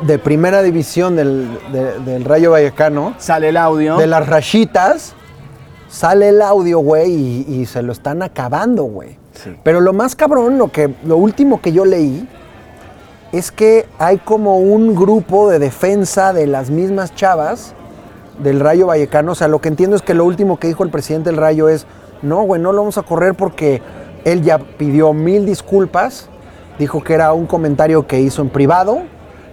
[0.03, 3.97] de primera división del, de- del Rayo Vallecano, Sale el audio.
[3.97, 5.13] de las rachitas,
[5.89, 9.17] sale el audio, güey, y, y se lo están acabando, güey.
[9.33, 9.55] Sí.
[9.63, 12.27] Pero lo más cabrón, lo, que, lo último que yo leí,
[13.31, 17.73] es que hay como un grupo de defensa de las mismas chavas
[18.41, 19.31] del Rayo Vallecano.
[19.31, 21.67] O sea, lo que entiendo es que lo último que dijo el presidente del Rayo
[21.69, 21.85] es,
[22.21, 23.81] no, güey, no lo vamos a correr porque
[24.31, 26.29] él ya pidió mil disculpas,
[26.79, 28.99] dijo que era un comentario que hizo en privado,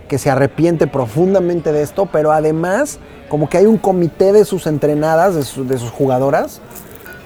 [0.08, 4.66] que se arrepiente profundamente de esto, pero además como que hay un comité de sus
[4.66, 6.60] entrenadas, de, su- de sus jugadoras,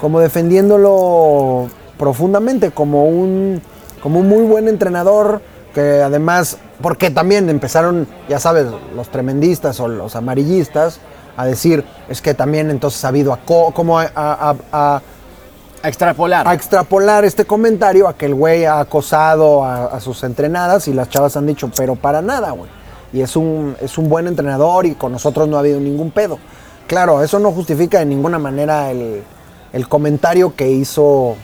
[0.01, 3.61] como defendiéndolo profundamente, como un,
[4.03, 5.41] como un muy buen entrenador,
[5.75, 11.01] que además, porque también empezaron, ya sabes, los tremendistas o los amarillistas
[11.37, 13.37] a decir, es que también entonces ha habido
[13.75, 15.03] como a- a-
[15.83, 16.47] A extrapolar.
[16.49, 20.93] a extrapolar este comentario a que el güey ha acosado a, a sus entrenadas y
[20.93, 22.71] las chavas han dicho, pero para nada, güey.
[23.13, 26.39] Y es un, es un buen entrenador y con nosotros no ha habido ningún pedo.
[26.87, 29.23] Claro, eso no justifica de ninguna manera el,
[29.73, 31.37] el comentario que hizo.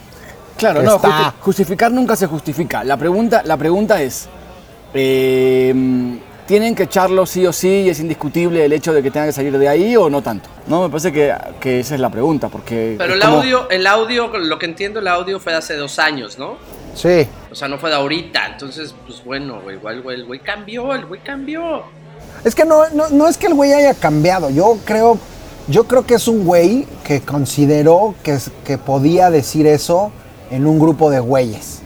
[0.57, 2.83] Claro, no, justi- justificar nunca se justifica.
[2.83, 4.27] La pregunta, la pregunta es,
[4.93, 9.25] eh, ¿tienen que echarlo sí o sí y es indiscutible el hecho de que tenga
[9.27, 10.49] que salir de ahí o no tanto?
[10.67, 12.95] No, me parece que, que esa es la pregunta, porque...
[12.97, 15.99] Pero el como- audio, el audio, lo que entiendo, el audio fue de hace dos
[15.99, 16.57] años, ¿no?
[16.93, 17.27] Sí.
[17.51, 18.45] O sea, no fue de ahorita.
[18.53, 21.83] Entonces, pues bueno, güey, igual güey, el güey cambió, el güey cambió.
[22.43, 24.49] Es que no, no, no es que el güey haya cambiado.
[24.49, 25.17] Yo creo,
[25.67, 30.11] yo creo que es un güey que consideró que, que podía decir eso
[30.51, 31.81] en un grupo de güeyes.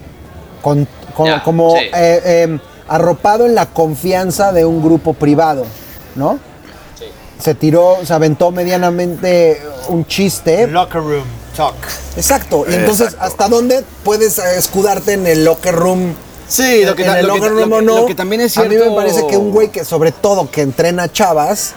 [0.61, 1.85] Con, con- Ya, como sí.
[1.95, 5.65] eh, eh, arropado en la confianza de un grupo privado,
[6.15, 6.39] ¿no?
[7.39, 10.67] Se tiró, se aventó medianamente un chiste.
[10.67, 11.23] Locker room
[11.55, 11.75] talk.
[12.17, 12.65] Exacto.
[12.69, 13.25] Y entonces, Exacto.
[13.25, 16.13] ¿hasta dónde puedes eh, escudarte en el locker room?
[16.49, 17.97] Sí, lo que, en el lo locker lo room o no.
[17.99, 18.69] lo que también es cierto...
[18.75, 21.73] A mí me parece que un güey que, sobre todo, que entrena chavas,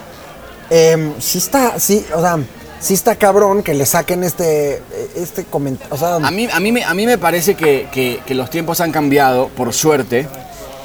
[0.69, 2.39] em, sí está, sí, o sea,
[2.81, 4.81] sí está cabrón que le saquen este,
[5.15, 5.93] este comentario.
[5.93, 8.49] O sea, A mí, a mí, me, a mí me parece que, que- que los
[8.49, 10.27] tiempos han cambiado, por suerte,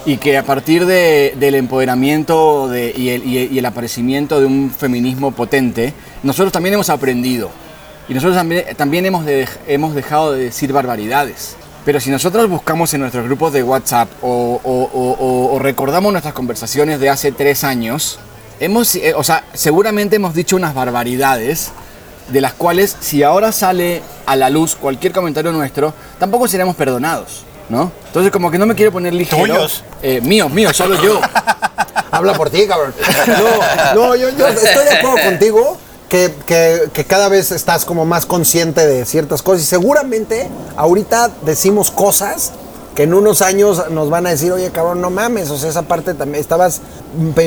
[0.07, 5.93] y que a partir de- del empoderamiento de- y, el, aparecimiento de un feminismo potente,
[6.23, 7.51] nosotros también hemos aprendido.
[8.09, 8.37] Y nosotros
[8.77, 11.57] también, hemos, de- hemos dejado de decir barbaridades.
[11.85, 17.33] Pero si nosotros buscamos en nuestros grupos de WhatsApp o recordamos nuestras conversaciones de hace
[17.33, 18.19] tres años,
[18.61, 21.71] hemos, eh, o sea, seguramente hemos dicho unas barbaridades
[22.29, 27.45] de las cuales si ahora sale a la luz cualquier comentario nuestro, tampoco seremos perdonados,
[27.69, 27.91] ¿no?
[28.07, 29.43] Entonces como que no me quiero poner ligero.
[29.43, 29.85] ¿Tuyos?
[30.03, 31.21] Eh, míos, míos, solo yo.
[32.11, 32.95] habla por ti, cabrón.
[33.95, 35.77] No, no, yo, yo estoy de acuerdo contigo.
[36.09, 41.29] Que, que- que cada vez estás como más consciente de ciertas cosas y seguramente ahorita
[41.43, 42.53] decimos cosas
[42.97, 45.83] que en unos años nos van a decir, oye cabrón, no mames, o sea, esa
[45.83, 46.81] parte también estabas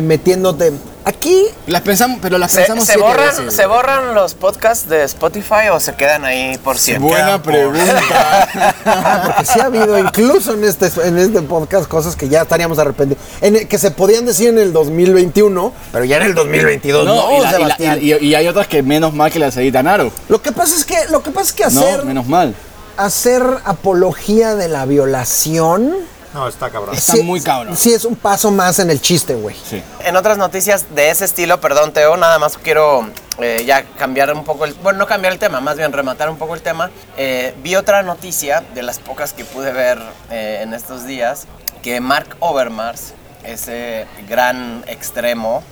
[0.03, 0.73] metiéndote.
[1.03, 3.55] Aquí Las pensamos, pero las ¿Se, pensamos se siete borran, veces.
[3.55, 7.09] ¿Se borran los podcasts de Spotify o se quedan ahí por siempre?
[7.09, 8.01] Buena pregunta.
[8.85, 12.77] Ah, porque sí ha habido, incluso en este, en este podcast, cosas que ya estaríamos
[12.77, 13.23] arrepentidos.
[13.41, 17.15] En el- que se podían decir en el 2021, pero ya en el 2022 no,
[17.15, 17.99] No, y, la- y la- Sebastián.
[18.01, 20.11] y- y hay otras que menos mal que las editan Aro.
[20.29, 22.53] Lo que pasa es que, lo que pasa es que No, hacer, menos mal.
[22.97, 25.95] hacer apología de la violación
[26.33, 26.95] No, está cabrón.
[26.95, 27.75] Está muy cabrón.
[27.75, 29.55] Sí, es un paso más en el chiste, güey.
[29.69, 29.83] Sí.
[30.05, 33.05] En otras noticias de ese estilo, perdón Teo, nada más quiero
[33.39, 36.37] eh, ya cambiar un poco el, bueno, no cambiar el tema, más bien rematar un
[36.37, 36.89] poco el tema.
[37.17, 41.47] Eh, vi otra noticia de las pocas que pude ver eh, en estos días,
[41.83, 43.13] que Mark Overmars,
[43.43, 45.63] ese gran extremo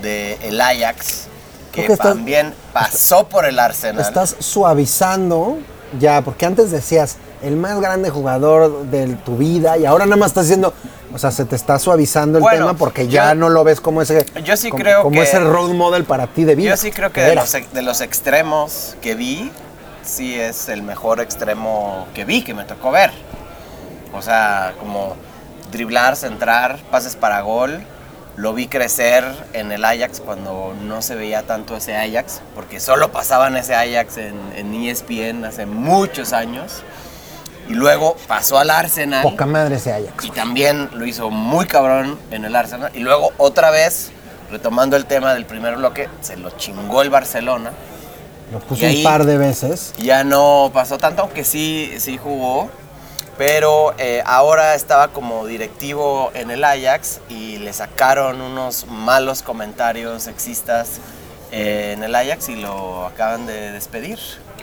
[0.00, 1.24] del el Ajax,
[1.70, 4.00] que Creo que estás- también pasó por el Arsenal.
[4.02, 5.58] Estás suavizando
[5.98, 10.28] ya, porque antes decías el más grande jugador de tu vida y ahora nada más
[10.28, 10.72] estás diciendo,
[11.14, 13.80] o sea, se te está suavizando el Bueno, tema porque ya yo- no lo ves
[13.80, 16.70] como ese yo sí como, creo como que- ese role model para ti de vida.
[16.70, 19.50] Yo sí creo que de los, de los extremos que vi,
[20.04, 23.10] sí es el mejor extremo que vi, que me tocó ver.
[24.14, 25.16] O sea, como
[25.70, 27.82] driblar, centrar, pases para gol.
[28.36, 33.12] Lo vi crecer en el Ajax cuando no se veía tanto ese Ajax, porque solo
[33.12, 36.82] pasaban ese Ajax en, en ESPN hace muchos años.
[37.72, 39.22] Y luego pasó al Arsenal.
[39.22, 40.26] Poca madre ese Ajax.
[40.26, 42.90] Y también lo hizo muy cabrón en el Arsenal.
[42.92, 44.12] Y luego otra vez,
[44.50, 47.72] retomando el tema del primer bloque, se lo chingó el Barcelona.
[48.52, 49.94] Lo puso un par de veces.
[49.96, 52.68] Ya no pasó tanto, aunque sí, sí jugó.
[53.38, 60.24] Pero eh, ahora estaba como directivo en el Ajax y le sacaron unos malos comentarios
[60.24, 61.00] sexistas
[61.52, 64.18] eh, en el Ajax y lo acaban de despedir.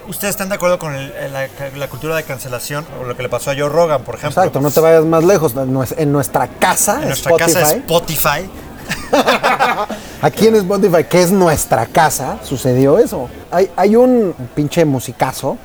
[0.09, 3.29] ¿Ustedes están de acuerdo con el- la, la cultura de cancelación o lo que le
[3.29, 4.41] pasó a Joe Rogan, por ejemplo?
[4.41, 5.53] Exacto, no te vayas más lejos.
[5.55, 8.49] En nues- en nuestra casa, En nuestra Spotify, casa Spotify.
[10.21, 13.29] aquí en Spotify, que es nuestra casa, sucedió eso.
[13.51, 15.57] Hay, hay un pinche musicazo,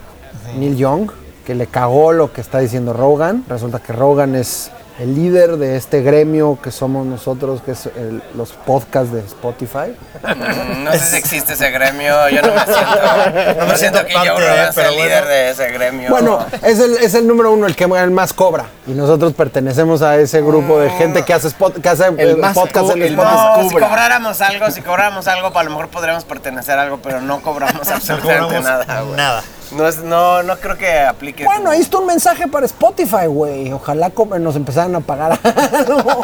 [0.58, 1.10] Neil Young,
[1.46, 3.44] que le cagó lo que está diciendo Rogan.
[3.48, 8.22] Resulta que Rogan es el líder de este gremio que somos nosotros, que es el-
[8.36, 9.94] los podcasts de Spotify.
[10.22, 14.14] Mm, No sé si existe ese gremio, yo no me siento, no me siento que
[14.14, 16.10] parte, yo sea pero el líder de ese gremio.
[16.10, 18.66] Bueno, es el, es el número uno, el que el más cobra.
[18.86, 22.54] Y nosotros pertenecemos a ese grupo de gente que hace, spot- que hace eh, más
[22.54, 26.78] podcast en el No, si cobráramos algo, si cobráramos algo, a lo mejor podríamos pertenecer
[26.78, 29.42] a algo, pero no cobramos No absolutamente cobramos nada, nada.
[29.72, 31.44] No, es, no, no creo que aplique.
[31.44, 33.72] Bueno, tu- ahí está un mensaje para Spotify, güey.
[33.72, 36.22] Ojalá nos empezaran a pagar algo.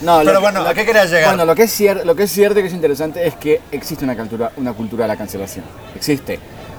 [0.00, 1.30] No, Pero lo- bueno, lo- ¿a qué querías llegar?
[1.30, 3.60] Bueno, lo que, es cier- lo que es cierto y que es interesante es que
[3.72, 5.64] existe una cultura, una cultura de la cancelación.
[5.94, 6.38] Existe.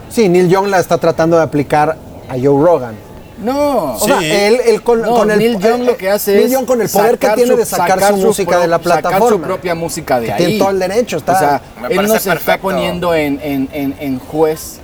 [0.09, 1.97] Sí, Neil Young la está tratando de aplicar
[2.29, 2.95] a Joe Rogan.
[3.37, 3.95] No.
[3.95, 4.31] O sea, Sí.
[4.31, 6.81] él, él con, No, con el Neil Young lo que hace Neil es Young con
[6.81, 9.29] el poder que sacar tiene su- de sacar, su, música pro- de la sacar plataforma.
[9.29, 10.37] su propia música de Que ahí.
[10.45, 13.95] tiene todo el derecho, está- O sea, él no se está poniendo en, en- en-
[13.99, 14.79] en juez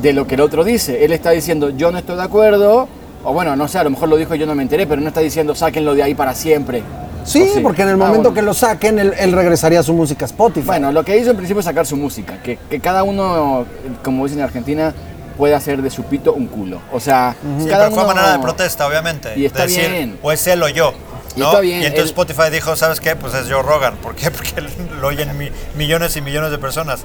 [0.00, 1.04] de lo que el otro dice.
[1.04, 2.88] Él está diciendo, yo no estoy de acuerdo,
[3.24, 5.00] o bueno, no sé, a lo mejor lo dijo y yo no me enteré, pero
[5.00, 6.82] no está diciendo, sáquenlo de ahí para siempre.
[7.24, 8.34] Sí, ¿O porque en el Ah, momento bueno.
[8.34, 10.66] que lo saquen, él, él regresaría a su música Spotify.
[10.66, 13.64] Bueno, lo que hizo en principio es sacar su música, que, que cada uno,
[14.02, 14.92] como dicen en Argentina,
[15.38, 16.80] puede hacer de su pito un culo.
[16.92, 18.14] O sea, Sí, cada pero fue uno...
[18.14, 19.30] manera de protesta, obviamente.
[19.36, 20.18] Y está de decir, bien.
[20.20, 20.92] o es él o yo.
[21.36, 21.46] Y ¿no?
[21.46, 23.14] está bien, Y entonces él- Spotify dijo, ¿sabes qué?
[23.14, 23.94] Pues es Joe Rogan.
[24.02, 24.30] ¿Por qué?
[24.32, 24.60] Porque
[25.00, 27.04] lo oyen mi- millones y millones de personas.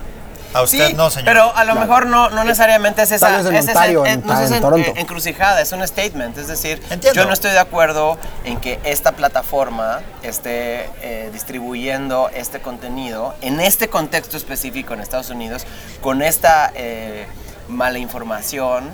[0.57, 1.25] A usted Sí, no, señor.
[1.25, 4.05] pero a lo mejor no, no necesariamente es esa, Tal vez en es esa- Ontario,
[4.05, 4.89] es- en- no es esa en Toronto.
[4.91, 6.37] en- encrucijada, es un statement.
[6.37, 7.13] Es decir, Entiendo.
[7.21, 13.59] yo no estoy de acuerdo en que esta plataforma esté eh, distribuyendo este contenido en
[13.59, 15.65] este contexto específico en Estados Unidos
[16.01, 17.27] con esta eh,
[17.67, 18.89] mala información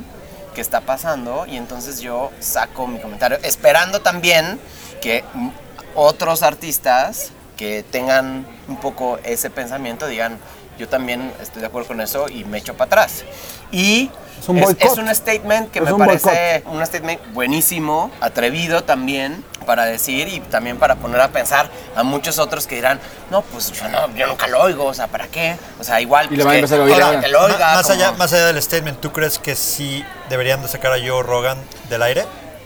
[0.55, 4.59] que está pasando y entonces yo saco mi comentario esperando también
[5.01, 5.23] que
[5.95, 10.37] otros artistas que tengan un poco ese pensamiento digan
[10.77, 13.23] yo también estoy de acuerdo con eso y me echo para atrás
[13.71, 14.09] y
[14.39, 18.83] Es un es, es un statement que Es me un parece un statement buenísimo atrevido
[18.83, 22.99] también para decir y también para poner a pensar a muchos otros que dirán
[23.31, 26.25] no pues yo no yo nunca lo oigo o sea para qué o sea igual
[26.29, 27.21] Y pues, a que empezar a oír ahora.
[27.21, 30.61] que lo oiga más, como- allá, más allá del statement, ¿tú crees que sí deberían
[30.61, 31.57] de sacar a Joe Rogan
[31.89, 32.25] del aire?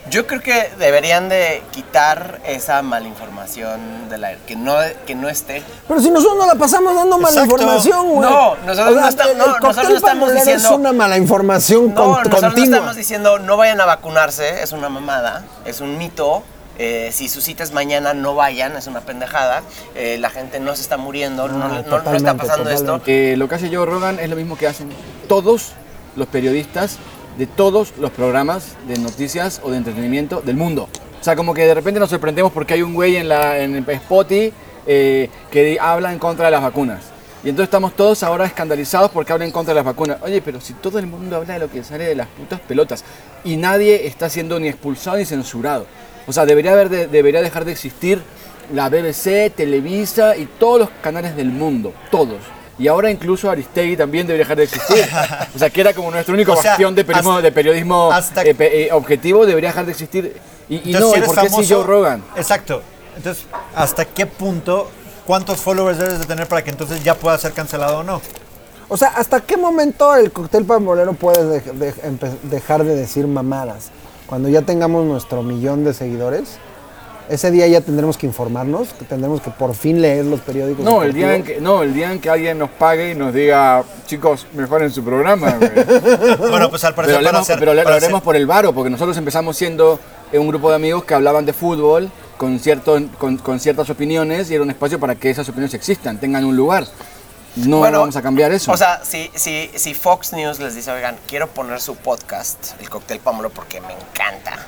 [0.09, 5.63] Yo creo que deberían de quitar esa malinformación del aire, que no, que no esté.
[5.87, 7.53] Pero si nosotros no la pasamos dando mala Exacto.
[7.61, 8.29] información, güey.
[8.29, 11.93] No, nosotros no estamos- el- no, el nosotros no estamos diciendo- Es una mala información
[11.93, 15.97] No, con- nosotros no estamos diciendo no vayan a vacunarse, es una mamada, es un
[15.97, 16.43] mito.
[16.79, 19.63] eh, si su cita es mañana, no vayan, es una pendejada.
[19.95, 23.01] eh, la gente no se está muriendo, no, no- no está totalmente, pasando esto.
[23.07, 24.89] Eh, lo que hace Joe Rogan es lo mismo que hacen
[25.27, 25.71] todos
[26.15, 26.97] los periodistas
[27.37, 30.89] de todos los programas de noticias o de entretenimiento del mundo.
[31.19, 33.75] O sea, como que de repente nos sorprendemos porque hay un güey en, la, en
[33.75, 34.53] Spotify
[34.85, 37.03] eh, que habla en contra de las vacunas.
[37.43, 40.17] Y entonces estamos todos ahora escandalizados porque habla en contra de las vacunas.
[40.21, 43.03] Oye, pero si todo el mundo habla de lo que sale de las putas pelotas
[43.43, 45.85] y nadie está siendo ni expulsado ni censurado.
[46.25, 48.21] O sea, debería, debería dejar de existir
[48.73, 52.39] la BBC, Televisa y todos los canales del mundo, todos.
[52.79, 55.05] Y ahora incluso Aristegui también debería dejar de existir.
[55.55, 58.11] O sea, que era como nuestro único O sea, bastión de periodismo, hasta- de periodismo
[58.11, 60.39] hasta- eh, eh, objetivo, debería dejar de existir.
[60.69, 62.23] Y, y Entonces, no, si ¿y eres por qué sí famoso- Joe Rogan?
[62.35, 62.81] Exacto.
[63.15, 64.89] Entonces, ¿hasta qué punto,
[65.25, 68.21] cuántos followers debes de tener para que entonces ya pueda ser cancelado o no?
[68.89, 73.25] O sea, ¿hasta qué momento el cóctel pambolero puede de- de- empe- dejar de decir
[73.27, 73.89] mamadas?
[74.27, 76.57] Cuando ya tengamos nuestro millón de seguidores,
[77.29, 80.85] ese día ya tendremos que informarnos, que tendremos que por fin leer los periódicos.
[80.85, 83.33] No el, día en que, no, el día en que alguien nos pague y nos
[83.33, 85.57] diga, chicos, mejoren su programa.
[85.57, 86.37] güey".
[86.37, 89.57] Bueno, pues al parecer pero hacer- pero lo haremos por el varo, porque nosotros empezamos
[89.57, 89.99] siendo
[90.33, 94.55] un grupo de amigos que hablaban de fútbol con, cierto, con, con ciertas opiniones y
[94.55, 96.85] era un espacio para que esas opiniones existan, tengan un lugar.
[97.55, 98.71] No Bueno, vamos a cambiar eso.
[98.71, 102.87] O sea, si, si, si Fox News les dice, oigan, quiero poner su podcast, el
[102.89, 104.59] Cóctel Pamolo, porque me encanta.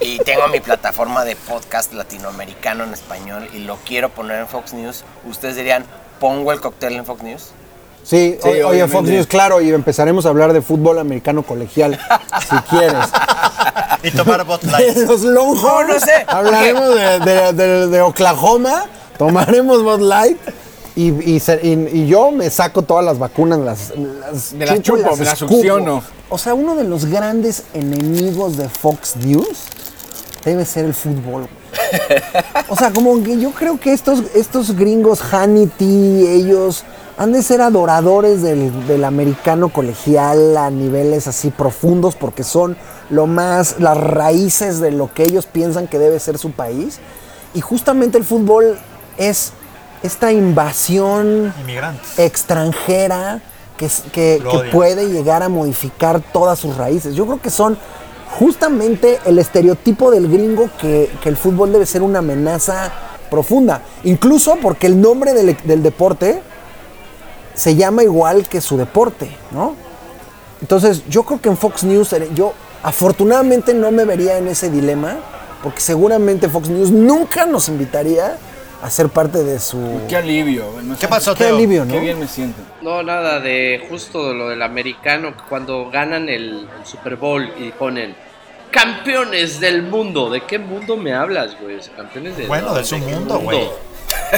[0.00, 4.72] Y tengo mi plataforma de podcast latinoamericano en español y lo quiero poner en Fox
[4.72, 5.84] News, ustedes dirían,
[6.20, 7.42] ¿pongo el cóctel en Fox News?
[8.04, 9.08] Sí, Sí, oye, oye, Fox.
[9.08, 11.98] News, claro, y empezaremos a hablar de fútbol americano colegial,
[12.48, 13.04] si quieres.
[14.02, 14.96] Y tomar bot De lights.
[15.08, 16.24] los Longhorns, No, no sé.
[16.26, 18.84] hablaremos de, de- de- de Oklahoma,
[19.18, 20.38] tomaremos Bud Light
[21.06, 24.82] y, y se- y- y yo me saco todas las vacunas, las, las Me las
[24.82, 26.02] chupo me las succiono.
[26.28, 29.58] O sea, uno de los grandes enemigos de Fox News
[30.44, 31.48] debe ser el fútbol.
[32.68, 36.84] O sea, como que yo creo que estos, estos gringos, Hannity, ellos
[37.16, 42.76] han de ser adoradores del, del americano colegial a niveles así profundos porque son
[43.10, 46.98] lo más, las raíces de lo que ellos piensan que debe ser su país.
[47.54, 48.78] Y justamente el fútbol
[49.16, 49.52] es
[50.02, 52.18] esta invasión Inmigrantes.
[52.18, 53.40] extranjera
[53.76, 57.14] que, que, que puede llegar a modificar todas sus raíces.
[57.14, 57.78] Yo creo que son
[58.38, 62.92] justamente el estereotipo del gringo que, que el fútbol debe ser una amenaza
[63.30, 63.82] profunda.
[64.04, 66.42] Incluso porque el nombre del, del deporte
[67.54, 69.74] se llama igual que su deporte, ¿no?
[70.60, 74.70] Entonces yo creo que en Fox News, eh, yo afortunadamente no me vería en ese
[74.70, 75.16] dilema,
[75.62, 78.36] porque seguramente Fox News nunca nos invitaría
[78.82, 80.02] a ser parte de su...
[80.08, 80.66] Qué alivio.
[80.82, 80.96] no.
[80.98, 81.56] ¿Qué pasó, Qué Teo?
[81.56, 81.92] alivio, ¿no?
[81.92, 82.60] Qué bien me siento.
[82.80, 87.70] No, nada de justo lo del americano, que cuando ganan el, el Super Bowl y
[87.72, 88.14] ponen
[88.70, 90.30] campeones del mundo.
[90.30, 91.78] ¿De qué mundo me hablas, güey?
[91.96, 93.68] Campeones de Bueno, de su mundo, güey.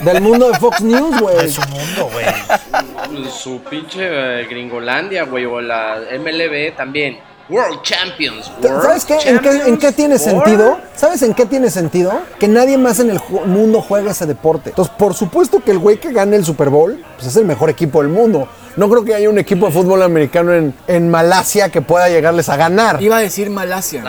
[0.05, 1.37] Del mundo de Fox News, güey.
[1.37, 3.29] De su mundo, güey.
[3.31, 7.19] Su pinche eh, Gringolandia, güey, o la MLB también.
[7.51, 8.51] World Champions.
[8.63, 9.15] World ¿Sabes qué?
[9.29, 10.79] ¿En qué, en qué tiene sentido?
[10.95, 12.13] ¿Sabes en qué tiene sentido?
[12.39, 14.71] Que nadie más en el mundo juega ese deporte.
[14.71, 17.69] Entonces, por supuesto que el güey que gane el Super Bowl, pues es el mejor
[17.71, 18.49] equipo del mundo.
[18.81, 22.49] No creo que haya un equipo de fútbol americano en, en Malasia que pueda llegarles
[22.49, 23.03] a ganar.
[23.03, 24.03] Iba a decir Malasia.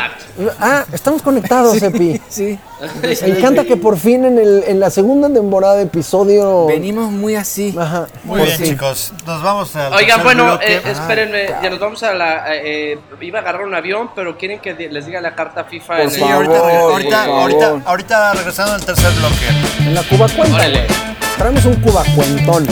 [0.61, 2.21] Ah, estamos conectados, Epi.
[2.29, 2.57] Sí.
[3.03, 6.67] Me encanta que por fin en, el, en la segunda temporada de episodio...
[6.67, 7.75] Venimos muy así.
[7.77, 8.07] Ajá.
[8.23, 9.11] Muy por bien, chicos.
[9.27, 12.55] Nos vamos al Oigan, bueno, eh, espérenme, ya nos vamos a la...
[12.55, 16.01] eh, iba a agarrar un avión, pero quieren que les diga la carta FIFA Por
[16.03, 17.81] en Sí, el- ahorita, favor, ahorita, por ahorita, favor.
[17.87, 19.79] ahorita regresando al tercer bloque.
[19.85, 20.87] En la Cuba cuenta, Órale.
[21.37, 22.65] Traemos un Cuba cuentón.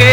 [0.00, 0.06] Ok,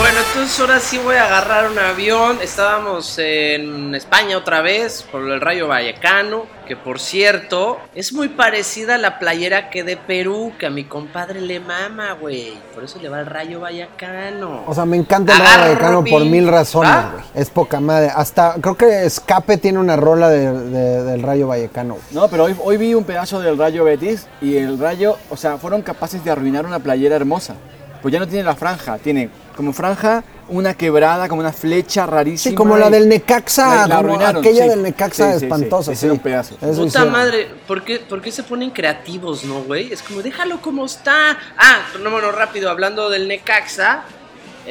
[0.00, 2.38] bueno, entonces ahora sí voy a agarrar un avión.
[2.42, 8.96] Estábamos en España otra vez por el Rayo Vallecano, que por cierto es muy parecida
[8.96, 12.54] a la playera que de Perú, que a mi compadre le mama, güey.
[12.74, 14.64] Por eso le va el Rayo Vallecano.
[14.66, 17.10] O sea, me encanta el Rayo Vallecano por mi- mil razones, ¿Ah?
[17.12, 17.24] güey.
[17.34, 18.10] Es poca madre.
[18.12, 21.98] Hasta creo que Escape tiene una rola de- de- del Rayo Vallecano.
[22.10, 25.56] No, pero hoy, hoy vi un pedazo del Rayo Betis y el Rayo, o sea,
[25.56, 27.54] fueron capaces de arruinar una playera hermosa.
[28.02, 32.50] Pues ya no tiene la franja, tiene como franja una quebrada, como una flecha rarísima.
[32.50, 34.68] Sí, como la del Necaxa, La- la aquella sí.
[34.70, 35.44] del Necaxa Sí, sí, sí.
[35.44, 35.94] espantosa.
[35.94, 36.08] Sí.
[36.18, 36.56] pedazos.
[36.62, 37.12] Eso Puta hicieron.
[37.12, 39.92] madre, ¿por qué, por qué se ponen creativos, no, güey?
[39.92, 41.38] Es como, déjalo como está.
[41.58, 44.02] Ah, no, bueno, rápido, hablando del Necaxa,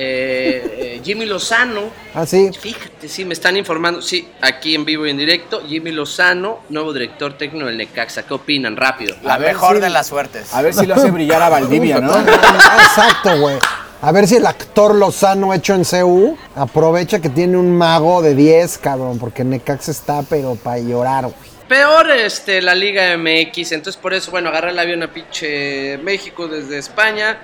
[0.02, 1.90] eh, eh, Jimmy Lozano.
[2.16, 2.50] Ah, sí.
[2.58, 4.02] Fíjate, sí, me están informando.
[4.02, 8.24] Sí, aquí en vivo y en directo, Jimmy Lozano, nuevo director técnico del Necaxa.
[8.24, 8.78] ¿Qué opinan?
[8.78, 9.16] Rápido.
[9.24, 10.54] La A mejor si- de las suertes.
[10.54, 12.18] A ver si lo hace brillar a Valdivia, ¿no?
[12.18, 13.58] Exacto, güey.
[14.02, 18.34] A ver si el actor Lozano hecho en CU aprovecha que tiene un mago de
[18.36, 21.36] 10, cabrón, porque Necaxa está, pero para llorar, güey.
[21.68, 26.48] Peor este, la Liga MX, entonces por eso, bueno, agarré el avión a pinche México
[26.48, 27.38] desde España.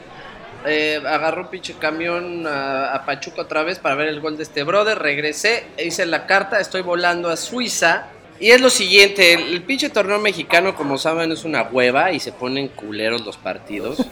[0.68, 4.44] Eh, agarró un pinche camión a, a Pachuca otra vez para ver el gol de
[4.44, 5.00] este brother.
[5.00, 8.08] Regresé, hice la carta, estoy volando a Suiza.
[8.40, 12.20] Y es lo siguiente, el, el pinche torneo mexicano, como saben, es una hueva y
[12.20, 13.98] se ponen culeros los partidos.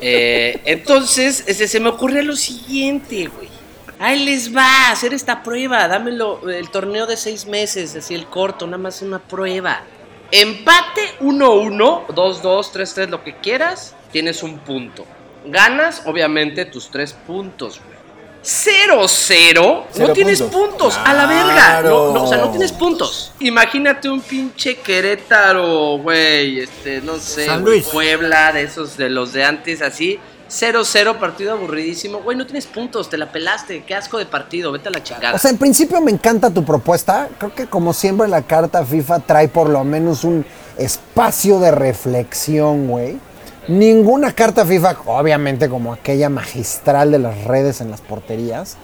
[0.00, 3.48] Eh, entonces, este, se me ocurrió lo siguiente, güey.
[3.98, 5.88] Ahí les va a hacer esta prueba.
[5.88, 9.82] Dámelo el torneo de seis meses, así el corto, nada más una prueba.
[10.30, 15.04] Empate 1-1, 2-2, 3-3, lo que quieras, tienes un punto.
[15.46, 17.98] Ganas, obviamente, tus tres puntos, güey.
[18.42, 20.60] 0-0, no tienes puntos.
[20.60, 21.82] puntos, a la verga.
[21.82, 23.32] No, no, o sea, no tienes puntos.
[23.40, 27.86] Imagínate un pinche Querétaro, güey, este, no sé, San Luis.
[27.86, 30.18] Puebla, de esos, de los de antes, así.
[30.48, 32.20] 0-0, partido aburridísimo.
[32.20, 33.84] Güey, no tienes puntos, te la pelaste.
[33.84, 35.34] Qué asco de partido, vete a la chingada.
[35.34, 37.28] O sea, en principio me encanta tu propuesta.
[37.38, 40.46] Creo que como siempre la carta FIFA trae por lo menos un
[40.78, 43.18] espacio de reflexión, güey.
[43.68, 48.78] Ninguna carta FIFA, obviamente como aquella magistral de las redes en las porterías,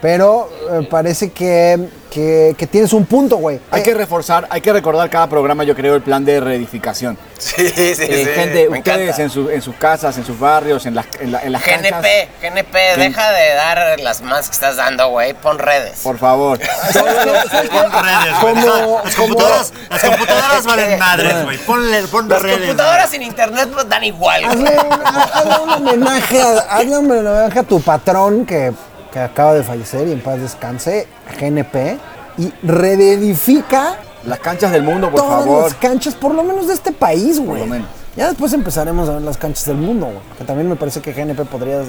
[0.00, 3.60] pero eh, parece que, que- que tienes un punto, güey.
[3.70, 7.18] Hay Eh, que reforzar, hay que recordar cada programa, yo creo, el plan de reedificación.
[7.40, 8.02] Sí, sí, sí.
[8.06, 11.32] Eh, gente, me ustedes en, su- en sus casas, en sus barrios, en las, en
[11.32, 15.32] la- en las canchas, GNP, GNP, deja de dar las más que estás dando, güey.
[15.32, 16.00] Pon redes.
[16.02, 16.58] por favor.
[16.92, 18.54] Pon redes, güey.
[18.54, 21.58] Como- Las computadoras, las computadoras valen madres, güey.
[21.58, 22.58] Ponle, pon Las redes.
[22.58, 24.42] computadoras sin internet pues, dan igual.
[24.44, 24.56] güey.
[24.56, 28.72] Hazle, un- hazle un homenaje a, hazle un homenaje a tu patrón que,
[29.12, 31.06] que acaba de fallecer y en paz descanse,
[31.38, 31.98] GNP,
[32.38, 35.64] y reedifica Las canchas del mundo, por todas favor.
[35.64, 37.60] las canchas, por lo menos de este país, güey.
[37.60, 37.88] lo menos.
[38.16, 40.18] Ya después empezaremos a ver las canchas del mundo, güey.
[40.38, 41.80] Que también me parece que GNP podría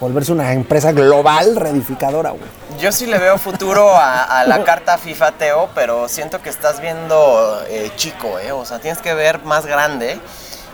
[0.00, 2.42] volverse una empresa global reedificadora, güey.
[2.80, 6.80] Yo sí le veo futuro a, a la carta FIFA Teo, pero siento que estás
[6.80, 8.52] viendo eh, chico, ¿eh?
[8.52, 10.18] O sea, tienes que ver más grande,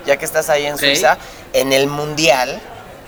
[0.06, 0.78] ya que estás ahí en.
[0.78, 1.18] Suiza.
[1.52, 2.60] En el Mundial,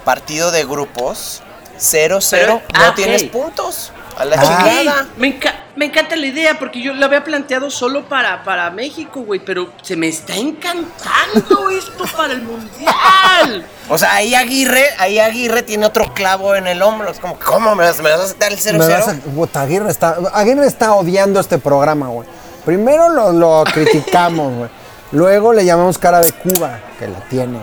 [0.04, 1.42] partido de grupos,
[1.78, 2.94] 0-0, Pero- no ah, ok.
[2.96, 3.92] tienes puntos.
[4.16, 4.42] A la Ah.
[4.42, 5.06] chingada.
[5.16, 9.20] Me, enca- me encanta la idea porque yo la había planteado solo para, para México,
[9.20, 13.64] güey, pero se me está encantando esto para el mundial.
[13.88, 17.10] O sea, ahí Aguirre, ahí Aguirre tiene otro clavo en el hombro.
[17.12, 19.20] Es como, ¿cómo me vas, me vas a aceptar el Me vas a- 0-0?
[19.36, 22.26] puta, Aguirre está, Aguirre está odiando este programa, güey.
[22.64, 24.70] Primero lo, lo criticamos, güey.
[25.12, 27.60] Luego le llamamos cara de Cuba, que la tiene.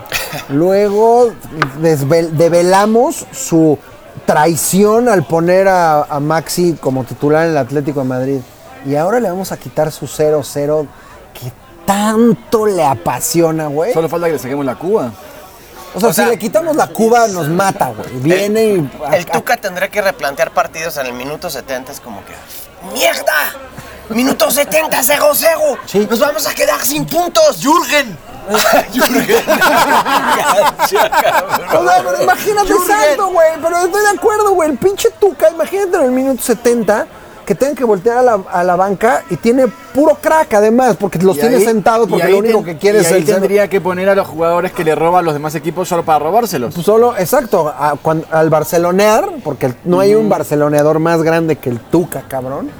[0.50, 1.34] Luego
[2.32, 3.78] develamos su
[4.26, 8.40] traición al poner a, a Maxi como titular en el Atlético de Madrid.
[8.86, 10.88] Y ahora le vamos a quitar su 0-0
[11.34, 11.52] que
[11.86, 13.94] tanto le apasiona, güey.
[13.94, 15.12] Solo falta que le saquemos la Cuba.
[15.94, 18.10] O sea, o sea, si le quitamos la Cuba, nos mata, güey.
[18.20, 18.92] Viene y...
[19.14, 21.92] El Tuca tendrá que replantear partidos en el minuto 70.
[21.92, 22.34] Es como que,
[22.94, 23.54] ¡mierda!
[24.10, 25.78] Minuto 70, cego, cego.
[25.86, 26.06] Sí.
[26.10, 27.62] Nos vamos a quedar sin puntos.
[27.62, 28.18] ¡Jürgen!
[28.46, 28.86] O sea,
[32.04, 33.48] pero imagínate, exacto, güey.
[33.62, 34.72] Pero estoy de acuerdo, güey.
[34.72, 37.08] El pinche Tuca, imagínate en el minuto 70
[37.46, 41.20] que tengan que voltear a la, a la banca y tiene puro crack además, porque
[41.20, 43.26] los Y tiene ahí- sentados porque lo único ten- que quiere y es ahí el
[43.26, 46.04] ser- tendría que poner a los jugadores que le roban a los demás equipos solo
[46.04, 46.74] para robárselos.
[46.74, 47.96] Pues Solo, exacto, a-
[48.32, 52.72] al barcelonear, porque el- no hay un barceloneador más grande que el Tuca, cabrón.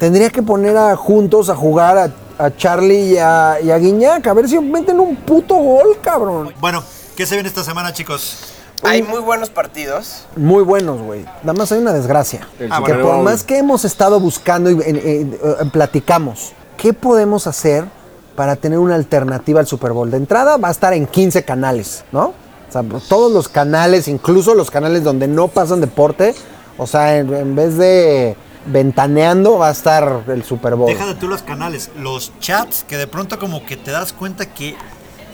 [0.00, 4.26] Tendría que poner a juntos a jugar a, a Charlie y a, y a Guiñac,
[4.26, 6.54] a ver si meten un puto gol, cabrón.
[6.58, 6.82] Bueno,
[7.14, 8.38] ¿qué se viene esta semana, chicos?
[8.82, 10.24] Hay muy buenos partidos.
[10.36, 11.26] Muy buenos, güey.
[11.42, 12.48] Nada más hay una desgracia.
[12.70, 15.38] Ah, que Super por más que hemos estado buscando y
[15.70, 17.84] platicamos, ¿qué podemos hacer
[18.36, 20.10] para tener una alternativa al Super Bowl?
[20.10, 22.32] De entrada va a estar en 15 canales, ¿no?
[22.68, 26.34] O sea, todos los canales, incluso los canales donde no pasan deporte,
[26.78, 28.34] o sea, en, en vez de
[28.66, 30.88] ventaneando va a estar el Super Bowl.
[30.88, 34.46] Deja de tú los canales, los chats, que de pronto como que te das cuenta
[34.46, 34.76] que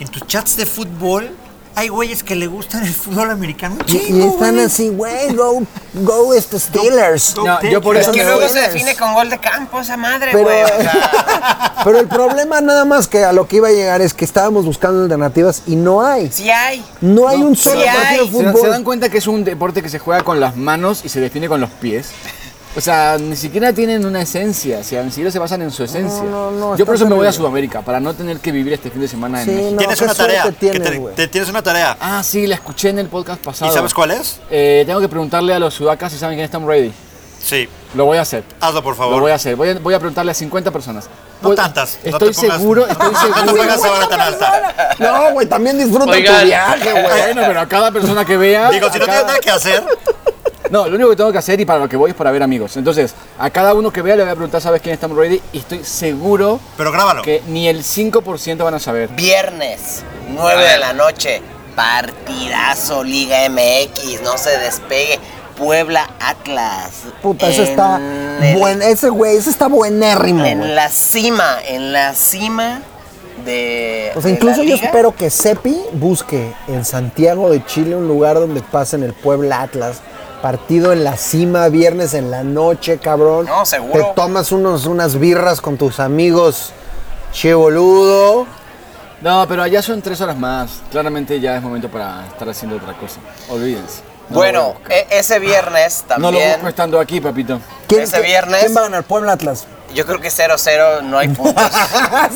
[0.00, 1.30] en tus chats de fútbol
[1.78, 3.76] hay güeyes que le gustan el fútbol americano.
[3.86, 4.64] Un Y, están güey.
[4.64, 5.62] así, güey, go,
[5.92, 7.34] go este Steelers.
[7.34, 8.00] Go No, Take yo por it.
[8.00, 10.62] Es eso que me luego se define con gol de campo esa madre, Pero, güey.
[10.62, 14.14] o sea, pero el problema nada más que a lo que iba a llegar es
[14.14, 16.32] que estábamos buscando alternativas y no hay.
[16.32, 16.82] sí hay.
[17.02, 18.30] No hay un solo sí partido hay.
[18.30, 18.60] de ¿Se, fútbol.
[18.62, 21.20] se dan cuenta que es un deporte que se juega con las manos y se
[21.20, 22.08] define con los pies?
[22.76, 25.82] O sea, ni siquiera tienen una esencia, o sea, ni siquiera se basan en su
[25.82, 26.22] esencia.
[26.22, 27.32] no, no, Yo está por eso me voy a.
[27.32, 29.70] Sudamérica, para no tener que vivir este fin de semana en Sí, México.
[29.72, 30.42] no, Tienes una tarea.
[30.42, 31.96] que tienes, te- tienes una tarea.
[32.00, 33.70] Ah, sí, la escuché en el podcast pasado.
[33.70, 34.40] ¿Y sabes cuál es?
[34.50, 36.92] Eh, tengo que preguntarle a los sudacas si saben quién es Tom Brady.
[37.42, 37.68] Sí.
[37.94, 38.44] Lo voy a hacer.
[38.60, 39.14] Hazlo, por favor.
[39.16, 39.56] Lo voy a hacer.
[39.56, 41.08] Voy a, voy a preguntarle a 50 personas.
[41.42, 43.56] No tantas, no Estoy pongas- seguro, estoy No te seguro.
[43.56, 44.96] pongas ahora tan alta.
[44.98, 46.40] No, güey, también disfruta Oigan.
[46.40, 47.04] tu viaje, güey.
[47.04, 48.70] Bueno, pero a cada persona que vea.
[48.70, 49.84] Digo, si no tienes cada- nada que hacer,
[50.70, 52.42] No, lo único que tengo que hacer y para lo que voy es para ver
[52.42, 52.76] amigos.
[52.76, 55.40] Entonces, a cada uno que vea le voy a preguntar, ¿sabes quién es Tom Brady?
[55.52, 57.22] Y estoy seguro pero grábalo.
[57.22, 59.08] que ni el 5% van a saber.
[59.10, 61.42] Viernes, 9 de la noche.
[61.76, 64.22] Partidazo Liga MX.
[64.22, 65.18] No se despegue.
[65.56, 67.04] Puebla Atlas.
[67.22, 67.96] Puta, ese En está
[68.42, 70.40] el- buen, ese güey, ese está buenérrimo.
[70.40, 70.52] güey.
[70.52, 72.82] En la cima, en la cima
[73.44, 74.12] de.
[74.14, 74.86] O sea, de incluso yo liga.
[74.86, 80.00] espero que Sepi busque en Santiago de Chile un lugar donde pasen el Puebla Atlas.
[80.42, 83.46] Partido en la cima, viernes en la noche, cabrón.
[83.46, 84.08] No, seguro.
[84.08, 86.72] Te tomas unos, unas birras con tus amigos,
[87.32, 88.46] che boludo.
[89.22, 90.70] No, pero allá son tres horas más.
[90.90, 93.16] Claramente ya es momento para estar haciendo otra cosa.
[93.48, 94.02] Olvídense.
[94.28, 96.52] No Bueno, e- ese viernes no lo también.
[96.54, 97.58] busco estando aquí, papito.
[97.88, 99.04] ¿Quién, Ese viernes- ¿Quién va a ganar?
[99.04, 99.64] Puebla Atlas.
[99.94, 101.54] yo creo que 0-0 no hay puntos.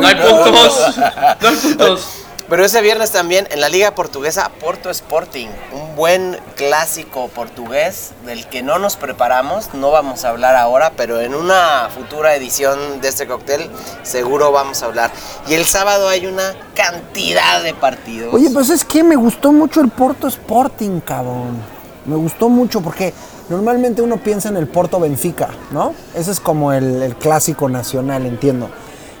[0.00, 0.96] No hay puntos.
[1.40, 2.08] No hay puntos.
[2.48, 8.46] Pero ese viernes también en la Liga Portuguesa, Porto Sporting, un buen clásico portugués del
[8.46, 13.08] que no nos preparamos, no vamos a hablar ahora, pero en una futura edición de
[13.08, 13.68] este cóctel
[14.04, 15.10] seguro vamos a hablar.
[15.48, 18.32] Y el sábado hay una cantidad de partidos.
[18.32, 21.60] Oye, pues es que me gustó mucho el Porto Sporting, cabrón.
[22.06, 23.12] Me gustó mucho porque
[23.48, 25.94] normalmente uno piensa en el Porto Benfica, ¿no?
[26.14, 28.70] Ese es como el, clásico nacional, entiendo.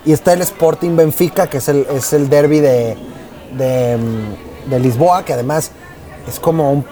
[0.04, 2.96] Y está el Sporting Benfica, que es el, es el derby de,
[3.56, 5.72] de, mm, de Lisboa, que además
[6.28, 6.84] es como, un-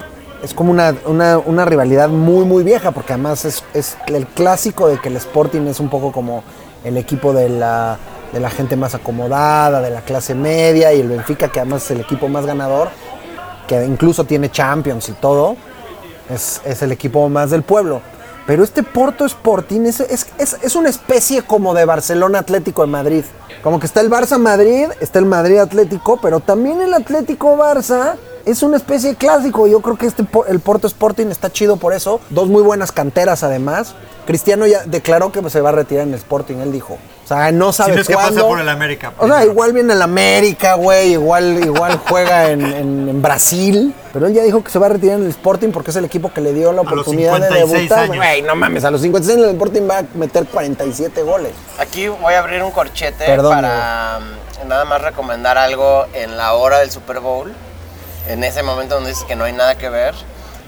[0.42, 4.88] es como una, una- una rivalidad muy, muy vieja, porque además es, es el clásico
[4.88, 6.42] de que el Sporting es un poco como
[6.84, 7.98] el equipo de la,
[8.32, 11.90] de la gente más acomodada, de la clase media, y el Benfica, que además es
[11.92, 12.88] el equipo más ganador,
[13.66, 15.56] que incluso tiene Champions y todo,
[16.30, 18.00] es, es el equipo más del pueblo.
[18.46, 22.88] Pero este Porto Sporting es, es, es- es una especie como de Barcelona Atlético de
[22.88, 23.24] Madrid.
[23.62, 28.14] Como que está el Barça Madrid, está el Madrid Atlético, pero también el Atlético Barça
[28.46, 29.66] es una especie de clásico.
[29.66, 32.20] Yo creo que este el Porto Sporting está chido por eso.
[32.30, 33.94] Dos muy buenas canteras además.
[34.26, 36.94] Cristiano ya declaró que se va a retirar en el Sporting, él dijo.
[37.24, 38.46] O sea, no sabe no es que pasa cuándo.
[38.48, 43.08] por el América, O sea, igual viene el América, güey, igual, igual juega en, en-
[43.08, 43.92] en Brasil.
[44.12, 46.04] Pero él ya dijo que se va a retirar en el Sporting porque es el
[46.04, 47.98] equipo que le dio la los oportunidad de 56 debutar.
[48.04, 48.16] años.
[48.16, 51.52] Güey, no mames, a los 56 el Sporting va a meter 47 goles.
[51.78, 54.20] Aquí voy a abrir un corchete Perdón, para
[54.64, 57.52] mm, nada más recomendar algo en la hora del Super Bowl.
[58.28, 60.14] En ese momento donde dices que no hay nada que ver,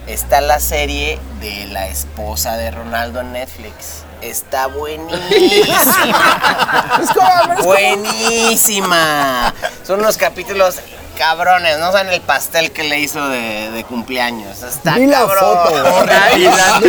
[0.07, 4.03] está la serie de la esposa de Ronaldo en Netflix.
[4.21, 5.23] Está buenísima.
[7.01, 9.53] Es como, es como- buenísima.
[9.85, 10.75] Son unos capítulos
[11.17, 14.63] cabrones, no saben el pastel que le hizo de, de cumpleaños.
[14.63, 15.39] Está la cabrón.
[15.39, 15.93] foto, güey.
[15.93, 16.79] Horrenda.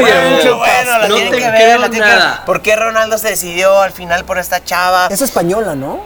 [0.00, 2.24] Bueno, bueno, la No tienen te que ver, creo la tienen que ver.
[2.24, 2.44] nada.
[2.44, 5.06] ¿Por qué Ronaldo se decidió al final por esta chava?
[5.10, 6.00] Es española, ¿no?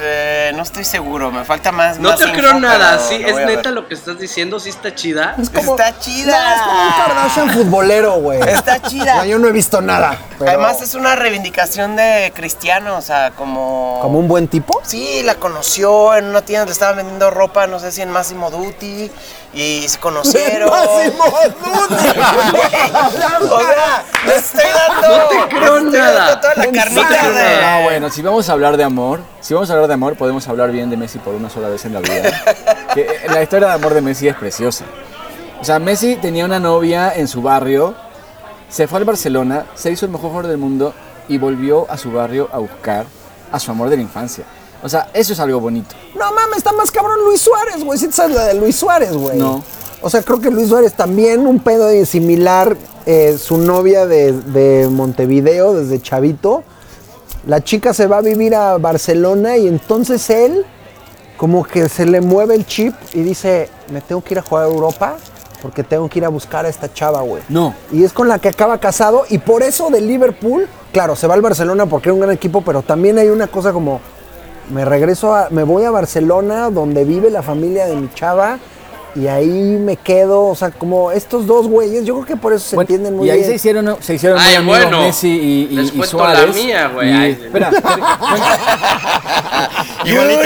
[0.00, 1.98] Eh, no estoy seguro, me falta más.
[1.98, 4.94] No más te info, creo nada, sí, es neta lo que estás diciendo, sí está
[4.94, 5.34] chida.
[5.40, 6.54] Es como, Está No, chida.
[6.54, 8.40] es como un Kardashian futbolero, güey.
[8.42, 9.16] Está chida.
[9.16, 10.16] No, yo no he visto nada.
[10.38, 13.98] pero- Además es una reivindicación de cristiano, o sea, como...
[14.02, 14.80] ¿Como un buen tipo?
[14.84, 18.50] Sí, la conoció en una tienda, le estaban vendiendo ropa, no sé si en Massimo
[18.50, 19.10] Dutti,
[19.54, 20.68] y se conocieron.
[21.64, 21.94] Dutti.
[22.94, 25.18] o sea, les estoy dando...
[25.18, 26.18] No te creo les estoy nada.
[26.26, 27.32] dando toda la ¿En carnita serio?
[27.32, 27.64] de...
[27.64, 30.46] Ah, bueno, si vamos a hablar de amor, si vamos a hablar de amor, podemos
[30.48, 32.22] hablar bien de Messi por una sola vez en la vida.
[32.94, 34.84] Que, eh, la historia de amor de Messi es preciosa.
[35.60, 37.94] O sea, Messi tenía una novia en su barrio,
[38.68, 40.92] se fue al Barcelona, se hizo el mejor jugador del mundo
[41.28, 43.06] y volvió a su barrio a buscar
[43.52, 44.44] a su amor de la infancia.
[44.84, 45.94] O sea, eso es algo bonito.
[46.14, 47.98] No mames, está más cabrón Luis Suárez, güey.
[47.98, 49.38] ¿Sí te sabes la de Luis Suárez, güey?
[49.38, 49.64] No.
[50.02, 52.76] O sea, creo que Luis Suárez también, un pedo de similar,
[53.06, 56.64] eh, su novia de, de Montevideo, desde chavito.
[57.46, 60.66] La chica se va a vivir a Barcelona y entonces él,
[61.38, 64.64] como que se le mueve el chip y dice, me tengo que ir a jugar
[64.64, 65.16] a Europa
[65.62, 67.42] porque tengo que ir a buscar a esta chava, güey.
[67.48, 67.74] No.
[67.90, 71.32] Y es con la que acaba casado y por eso de Liverpool, claro, se va
[71.32, 74.02] al Barcelona porque era un gran equipo, pero también hay una cosa como,
[74.70, 78.58] me regreso a, me voy a Barcelona donde vive la familia de mi chava
[79.16, 79.48] y ahí
[79.78, 82.86] me quedo, o sea, como estos dos güeyes, yo creo que por eso se Bueno,
[82.88, 83.50] entienden muy y ahí bien.
[83.50, 86.34] se hicieron, se hicieron muy Ay, amigos bueno, Messi y, y- les y cuento la
[86.34, 86.54] Suárez.
[86.56, 87.10] mía, güey.
[87.12, 87.70] Y- espera,
[90.04, 90.42] Igualita.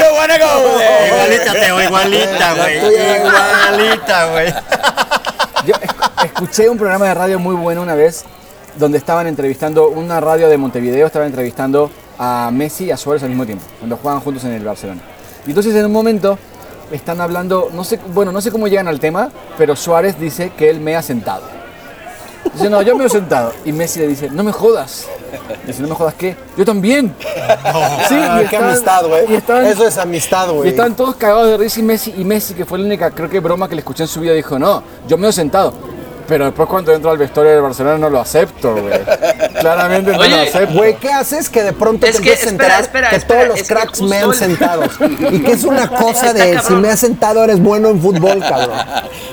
[1.08, 2.76] Igualita, Teo, igualita, güey.
[3.16, 4.52] Igualita, güey.
[5.66, 8.24] Yo es- escuché un programa de radio muy bueno una vez
[8.76, 13.28] donde estaban entrevistando, una radio de Montevideo estaba entrevistando a Messi y a Suárez al
[13.30, 15.00] mismo tiempo, cuando jugaban juntos en el Barcelona.
[15.46, 16.38] Y entonces en un momento
[16.90, 20.68] están hablando, no sé, bueno, no sé cómo llegan al tema, pero Suárez dice que
[20.70, 21.42] él me ha sentado.
[22.54, 23.52] Dice, no, yo me he sentado.
[23.64, 25.06] Y Messi le dice, no me jodas.
[25.66, 26.34] Dice, no me jodas, ¿qué?
[26.56, 27.14] Yo también.
[28.08, 29.24] Sí, Ah, y qué estaban- amistad, güey.
[29.32, 30.68] y Eso es amistad, y güey.
[30.70, 33.40] estaban todos cagados de risa y Messi, y Messi, que fue la única, creo que
[33.40, 35.74] broma que le escuché en su vida, dijo, no, yo me he sentado.
[36.28, 38.92] Pero después cuando entro al vestuario del Barcelona no lo acepto, güey.
[39.60, 40.74] Claramente no Oye, lo acepto.
[40.74, 43.44] Güey, ¿qué haces que de pronto Es te que, a espera, enterar espera, que espera,
[43.46, 44.82] todos los cracks me han el- sentado?
[45.30, 48.78] Y que es una cosa de si me has sentado eres bueno en fútbol, cabrón.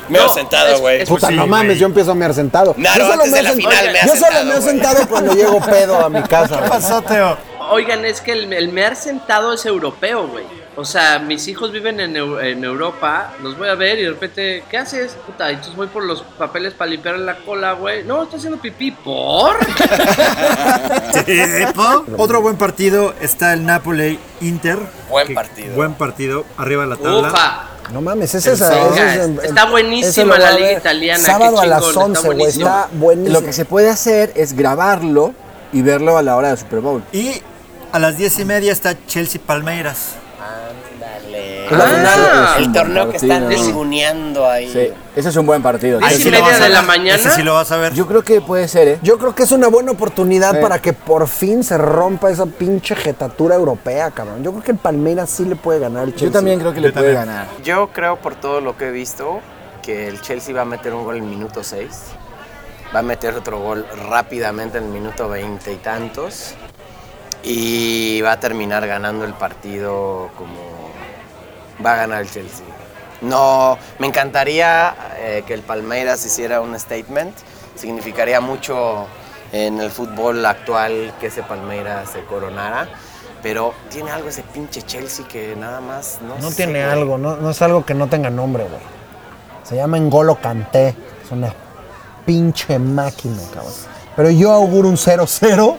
[0.08, 1.06] Me No, he sentado, güey.
[1.06, 2.74] Puta, sí, no mames, yo empiezo a me sentado.
[2.78, 6.06] Yo solo sent- final me has Yo solo sentado, me he sentado cuando llego pedo
[6.06, 6.62] a mi casa.
[6.64, 7.38] ¿Qué pasó, Teo?
[7.72, 10.46] Oigan, es que el, el mear sentado es europeo, güey.
[10.78, 14.10] O sea, mis hijos viven en, Eu- en Europa, los voy a ver y de
[14.10, 15.14] repente, ¿qué haces?
[15.26, 18.04] Puta, entonces voy por los papeles para limpiar la cola, güey.
[18.04, 18.92] No, estoy haciendo pipí.
[18.92, 19.56] ¿Por?
[21.26, 22.06] Tipo.
[22.18, 24.80] Otro buen partido está el Napoli-Inter.
[25.10, 25.76] Buen Que- partido.
[25.76, 27.30] Buen partido, arriba de la tabla.
[27.30, 27.64] Ufa.
[27.92, 28.88] No mames, es esa.
[29.16, 32.38] es- Está buenísima la liga italiana, Sábado qué a las chingón, está 11, güey.
[32.38, 32.66] buenísimo.
[32.68, 33.40] Está buenísimo.
[33.40, 35.34] Lo que se puede hacer es grabarlo
[35.72, 37.04] y verlo a la hora del Super Bowl.
[37.14, 37.42] Y
[37.92, 40.16] a las diez y media está Chelsea-Palmeiras.
[40.46, 41.66] Ándale.
[41.70, 42.48] Final.
[42.60, 44.72] El torneo que están ninguneando ahí.
[44.72, 46.00] Sí, ese es un buen partido.
[46.00, 47.20] Y sí media a de la mañana.
[47.20, 47.94] Ese sí lo vas a ver.
[47.94, 49.00] Yo creo que puede ser, ¿eh?
[49.02, 50.58] Yo creo que es una buena oportunidad Sí.
[50.62, 54.44] para que por fin se rompa esa pinche jetatura europea, cabrón.
[54.44, 56.28] Yo creo que el Palmeiras sí le puede ganar al Chelsea.
[56.28, 57.36] Yo también creo que le Yo puede también.
[57.36, 57.48] ganar.
[57.64, 59.40] Yo creo por todo lo que he visto
[59.82, 61.88] que el Chelsea va a meter un gol en el minuto 6.
[62.96, 66.54] Va a meter otro gol rápidamente en el minuto 20 y tantos.
[67.48, 70.90] Y va a terminar ganando el partido como
[71.86, 72.66] va a ganar el Chelsea.
[73.22, 77.36] No, me encantaría eh, que el Palmeiras hiciera un statement.
[77.76, 79.06] Significaría mucho
[79.52, 82.88] en el fútbol actual que ese Palmeiras se coronara.
[83.44, 86.92] Pero tiene algo ese pinche Chelsea que nada más no No sé, tiene güey.
[86.92, 88.82] algo, no, no es algo que no tenga nombre, güey.
[89.64, 90.96] Se llama Engolo Kanté.
[91.24, 91.54] Es una
[92.26, 93.74] pinche máquina, cabrón.
[94.16, 95.78] Pero yo auguro un 0-0,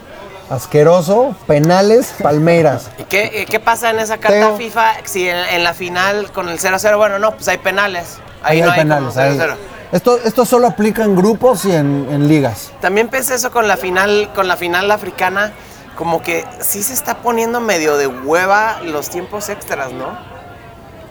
[0.49, 2.89] asqueroso, penales, Palmeiras.
[2.97, 4.57] ¿Y qué, qué pasa en esa carta Teo.
[4.57, 8.17] FIFA si en, en la final con el 0-0, bueno, no, pues hay penales.
[8.43, 9.17] Ahí, Ahí no hay hay como penales.
[9.17, 9.37] ahí.
[9.37, 9.55] 0-0.
[9.91, 12.71] Esto, esto solo aplica en grupos y en, en ligas.
[12.81, 15.53] También pensé eso con la final, con la final africana,
[15.95, 20.36] como que sí se está poniendo medio de hueva los tiempos extras, ¿no?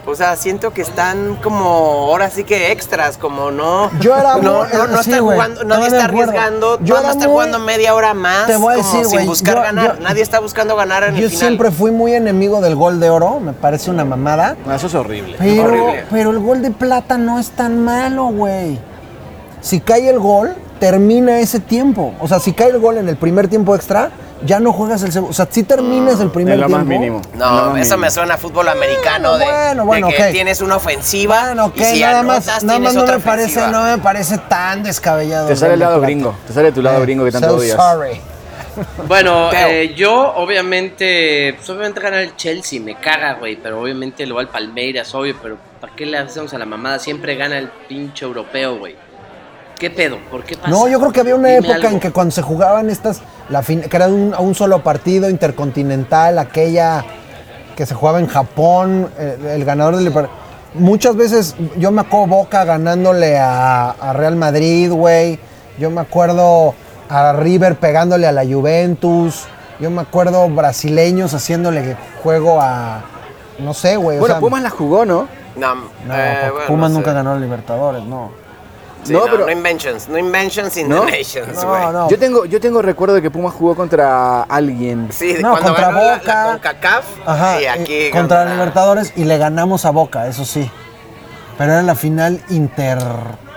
[0.08, 3.90] O sea, siento que están como ahora sí que extras, como no.
[4.00, 7.26] Yo era no, muy- no, no sí, está jugando, nadie está arriesgando, Yo estar muy-
[7.26, 9.96] jugando media hora más, Te voy a como decir, sin buscar yo- ganar.
[9.96, 11.38] yo- nadie está buscando ganar en Yo el final.
[11.48, 14.56] siempre fui muy enemigo del gol de oro, me parece una mamada.
[14.64, 15.36] No, eso es horrible.
[15.40, 16.04] Pero, Horrible.
[16.10, 18.78] pero el gol de plata no es tan malo, güey.
[19.60, 22.14] Si cae el gol, termina ese tiempo.
[22.20, 24.10] O sea, si cae el gol en el primer tiempo extra,
[24.44, 25.30] ya no juegas el segundo.
[25.30, 26.78] O sea, si terminas el primer Es lo tiempo.
[26.84, 27.22] más mínimo.
[27.34, 30.30] No, No, eso me suena a fútbol americano de, Bueno, de bueno, que ok.
[30.32, 33.58] tienes una ofensiva Bueno, ok, y si nada anotas más, nada más no me parece,
[33.60, 33.66] ofensiva.
[33.68, 35.48] no me parece tan descabellado.
[35.48, 37.76] Te sale el lado gringo, te sale tu lado Eh, gringo que tanto so odias.
[37.76, 38.20] sorry.
[39.08, 44.34] Bueno, eh, yo obviamente, pues obviamente gana el Chelsea, me caga, güey, pero obviamente lo
[44.34, 46.98] va al Palmeiras, obvio, pero ¿para qué le hacemos a la mamada?
[46.98, 48.94] Siempre gana el pinche europeo, güey.
[49.78, 50.18] ¿Qué pedo?
[50.30, 50.68] ¿Por qué pasa?
[50.70, 51.88] No, yo creo que había una Dime época algo.
[51.88, 55.28] en que cuando se jugaban estas, la fin- que era un, a un solo partido
[55.30, 57.04] intercontinental, aquella
[57.76, 60.12] que se jugaba en Japón, eh, el ganador del
[60.74, 65.38] Muchas veces yo me acuerdo Boca ganándole a, a Real Madrid, güey.
[65.78, 66.74] Yo me acuerdo
[67.08, 69.44] a River pegándole a la Juventus.
[69.80, 73.02] Yo me acuerdo brasileños haciéndole juego a.
[73.58, 74.18] No sé, güey.
[74.18, 75.28] o Bueno, sea, Pumas la jugó, ¿no?
[75.56, 77.14] No, No, eh, bueno, Pumas no nunca sé.
[77.16, 78.30] ganó a Libertadores, no.
[79.04, 81.02] Sí, No, no, pero- no inventions, no inventions in ¿No?
[81.04, 81.92] the nations, No, güey.
[81.92, 82.08] no.
[82.10, 85.08] Yo tengo, yo tengo recuerdo de que Pumas jugó contra alguien.
[85.12, 86.34] Sí, de No, cuando contra ganó la- Boca.
[86.46, 90.44] la CONCACAF Ajá, y eh, aquí contra la Libertadores y le ganamos a Boca, eso
[90.44, 90.70] sí.
[91.58, 92.98] Pero era la final inter.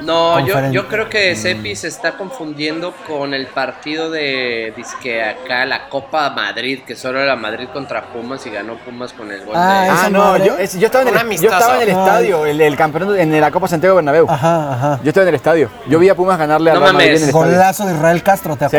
[0.01, 5.65] No, yo, yo creo que Sepi se está confundiendo con el partido de disque acá,
[5.65, 9.53] la Copa Madrid, que solo era Madrid contra Pumas y ganó Pumas con el gol
[9.57, 9.89] Ah, de...
[9.89, 12.77] Ah, no, yo, es- yo estaba en el, yo estaba en el estadio, el, el
[12.77, 14.25] campeonato en la Copa Santiago Bernabéu.
[14.29, 14.99] Ajá, ajá.
[15.03, 15.69] Yo estaba en el estadio.
[15.89, 17.21] Yo vi a Pumas ganarle a No Real Madrid mames.
[17.23, 17.33] en el.
[17.33, 18.77] Golazo de Israel Castro, ¿te Sí.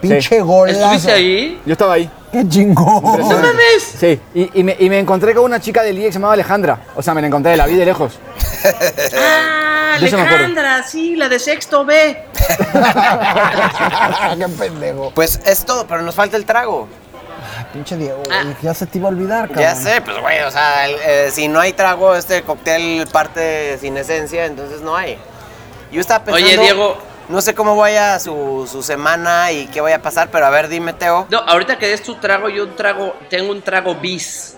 [0.00, 0.40] Pinche Sí.
[0.40, 0.78] golazo.
[0.80, 1.60] ¿Estuviste ahí?
[1.66, 2.10] Yo estaba ahí.
[2.32, 3.02] ¡Qué chingón!
[3.02, 3.82] ¡No mames!
[3.98, 6.34] Sí, y, y me, y me encontré con una chica del IE que se llamaba
[6.34, 6.78] Alejandra.
[6.94, 8.18] O sea, me la encontré, la vi de lejos.
[9.18, 10.06] ¡Ah, De.
[10.06, 10.82] Alejandra!
[10.84, 12.24] Sí, la de sexto B.
[14.38, 15.10] ¡Qué pendejo!
[15.14, 16.88] Pues es todo, pero nos falta el trago.
[17.72, 18.44] Pinche Diego, Ah.
[18.62, 19.62] ya se te iba a olvidar, cabrón.
[19.62, 23.78] Ya sé, pues güey, o sea, el- eh, si no hay trago, este cóctel parte
[23.78, 25.18] sin esencia, entonces no hay.
[25.92, 26.46] Yo estaba pensando...
[26.48, 26.96] Oye, Diego.
[27.30, 30.68] No sé cómo vaya su, su semana y qué vaya a pasar, pero a ver,
[30.68, 31.26] dime, Teo.
[31.30, 34.56] No, ahorita que des tu trago, yo un trago, tengo un trago bis.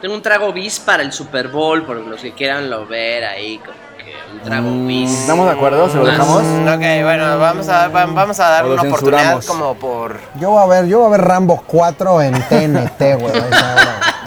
[0.00, 3.58] Tengo un trago bis para el Super Bowl, por los que quieran lo ver ahí,
[3.58, 5.10] como que un trago bis.
[5.20, 5.88] ¿Estamos de acuerdo?
[5.88, 6.42] ¿Se lo dejamos?
[6.42, 10.18] Ok, bueno, vamos a, va- vamos a dar una oportunidad como por...
[10.36, 13.32] Yo voy a ver, yo voy a ver Rambo 4 en TNT, güey.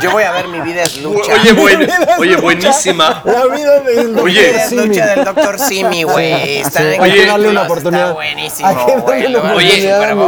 [0.04, 1.34] Yo voy a ver mi vida es lucha.
[1.34, 1.90] Oye, buen-
[2.20, 3.22] oye, buenísima.
[3.26, 4.42] La vida del Oye.
[4.52, 4.88] Vida es Simi.
[4.88, 5.60] lucha del Dr.
[5.60, 6.58] Simi, güey.
[6.60, 8.02] Está Sí, hay que el darle una oportunidad.
[8.10, 8.70] Está buenísimo,
[9.04, 9.28] güey.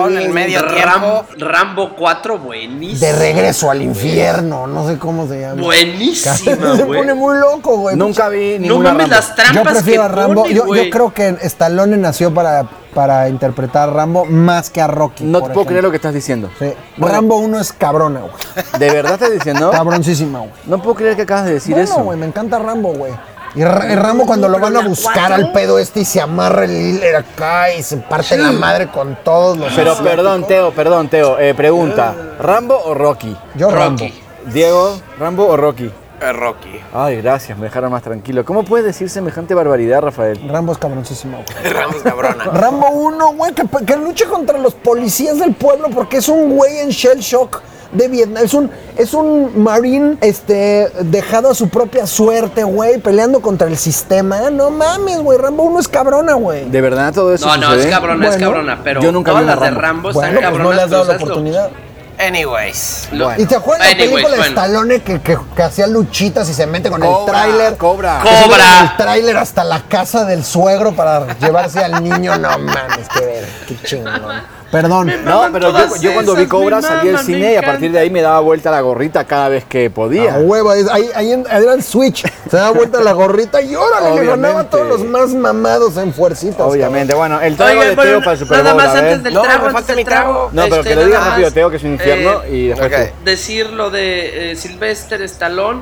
[0.10, 0.34] mi en vida.
[0.34, 1.26] medio Ram-.
[1.38, 3.08] Rambo 4, buenísima.
[3.08, 5.62] De regreso al infierno, no sé cómo se llama.
[5.62, 7.00] Buenísima, Se güey.
[7.02, 7.96] pone muy loco, güey.
[7.96, 9.16] Nunca vi No ninguna mames Rambo.
[9.16, 10.42] las Yo trampas prefiero que a Rambo.
[10.44, 12.66] pone, yo, yo creo que Stallone nació para,
[12.96, 15.24] para interpretar a Rambo más que a Rocky.
[15.26, 16.50] No te puedo creer lo que estás diciendo.
[16.58, 16.74] Sí.
[16.98, 18.34] Rambo 1 es cabrona, güey.
[18.80, 19.70] ¿De verdad estás diciendo?
[19.72, 20.52] Cabroncísima, güey.
[20.66, 22.04] No puedo creer que acabas de decir Bueno, eso.
[22.04, 23.14] güey, me encanta Rambo, güey.
[23.54, 26.66] Y, Ra- y Rambo cuando lo van a buscar al pedo este y se amarra
[26.66, 30.10] el hiller acá y se parte la madre con todos los Pero asiáticos.
[30.16, 31.40] perdón, Teo, perdón, Teo.
[31.40, 33.36] Eh, pregunta: ¿Rambo o Rocky?
[33.56, 34.00] Yo Rambo.
[34.04, 34.22] Rocky.
[34.48, 35.90] Diego, ¿Rambo o Rocky?
[36.22, 36.80] Eh, Rocky.
[36.94, 38.46] Ay, gracias, me dejaron más tranquilo.
[38.46, 40.40] ¿Cómo puedes decir semejante barbaridad, Rafael?
[40.48, 41.74] Rambo es cabroncísimo, güey.
[41.74, 42.44] Ramos cabrona.
[42.54, 46.80] Rambo 1, güey, que, que luche contra los policías del pueblo porque es un güey
[46.80, 47.62] en shell shock
[47.92, 48.44] de Vietnam.
[48.44, 53.78] Es un, es un marine este, dejado a su propia suerte, güey, peleando contra el
[53.78, 54.50] sistema.
[54.50, 55.38] No mames, güey.
[55.38, 56.70] Rambo 1 es cabrona, güey.
[56.70, 59.52] ¿De verdad todo eso No, no, es cabrona, es cabrona, pero yo nunca todas vi
[59.52, 59.82] una las de Rambo.
[59.82, 61.70] Rambo Bueno, están pues no le has dado la pero ¿sabes lo- oportunidad.
[62.18, 63.10] Anyways.
[63.12, 64.62] lo- ¿Y te acuerdas de la película de bueno.
[64.62, 67.78] Stallone que, que, que hacía luchitas y se mete con el Cobra, tráiler?
[67.78, 68.20] Cobra.
[68.22, 68.82] ¡Cobra!
[68.82, 72.38] El tráiler hasta la casa del suegro para llevarse al niño.
[72.38, 74.42] No mames, qué ver, qué chingón.
[74.82, 75.12] Perdón.
[75.24, 78.22] No, pero yo, cuando vi Cobra salí del cine y a partir de ahí me
[78.22, 80.36] daba vuelta la gorrita cada vez que podía.
[80.36, 82.26] A huevo, es- ahí, ahí era el switch.
[82.50, 86.14] Se daba vuelta la gorrita y órale, le ganaba a todos los más mamados en
[86.14, 86.62] fuercitas.
[86.62, 89.42] Obviamente, bueno, el trago de bueno, Teo para el Super nada más antes del No,
[89.42, 90.50] trago, antes del mi trago.
[90.52, 92.92] No, pero este, que lo nada rápido, Teo, que es un infierno, eh, y después
[92.94, 93.00] ok.
[93.18, 93.26] tú.
[93.26, 95.82] decir lo de eh, Sylvester Stallone.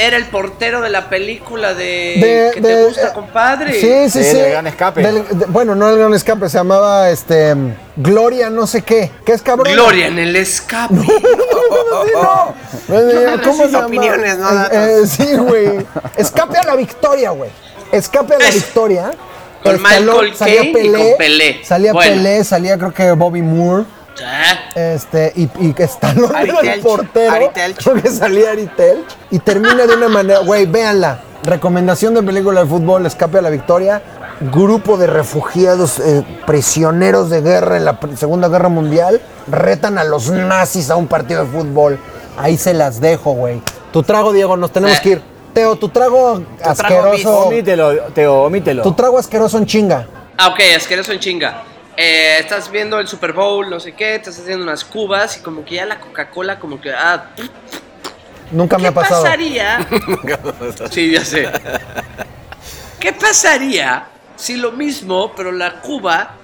[0.00, 3.74] Era el portero de la película de, que te gusta, eh, compadre.
[3.74, 4.36] Sí, sí, Sí, sí.
[4.38, 5.02] del Gran Escape.
[5.02, 7.54] Del- de- bueno, no el gran escape, se llamaba este
[7.96, 9.10] Gloria no sé qué.
[9.26, 9.72] ¿Qué es cabrón?
[9.74, 10.94] Gloria en el escape.
[11.04, 12.54] Sí, no.
[13.44, 13.86] ¿Cómo se llama?
[13.86, 15.86] Opiniones, no Eh, eh, sí, güey.
[16.16, 17.50] Escape a la victoria, güey.
[17.92, 19.10] Escape a la Es- victoria.
[19.62, 21.60] Con Stallone- Michael salía Caine y con Pelé.
[21.64, 22.12] Salía Bueno.
[22.14, 23.84] Pelé, salía creo que Bobby Moore.
[24.74, 27.32] Este, y, y que Stallone Ari era el Telch, portero.
[27.32, 27.82] Ari Telch.
[27.82, 29.06] Creo que salía Ari Telch.
[29.30, 31.20] Y termina de una manera, güey, véanla.
[31.42, 34.02] Recomendación de película de fútbol, Escape a la Victoria.
[34.52, 40.30] Grupo de refugiados, eh, prisioneros de guerra en la Segunda Guerra Mundial, retan a los
[40.30, 41.98] nazis a un partido de fútbol.
[42.38, 43.60] Ahí se las dejo, güey.
[43.92, 45.00] Tu trago, Diego, nos tenemos Eh.
[45.02, 45.22] que ir.
[45.52, 47.38] Teo, tu trago trago, asqueroso.
[47.46, 48.82] Omítelo, Teo, omítelo.
[48.82, 50.06] Tu trago asqueroso en chinga.
[50.38, 51.64] Ah, ok, asqueroso en chinga.
[52.02, 55.66] Eh, estás viendo el Super Bowl, no sé qué, estás haciendo unas cubas y como
[55.66, 56.90] que ya la Coca-Cola como que...
[56.94, 57.26] Ah,
[58.50, 59.22] Nunca me ¿Qué ha pasado.
[59.22, 59.86] pasaría?
[60.90, 61.52] sí, ya sé.
[62.98, 66.36] ¿Qué pasaría si lo mismo, pero la cuba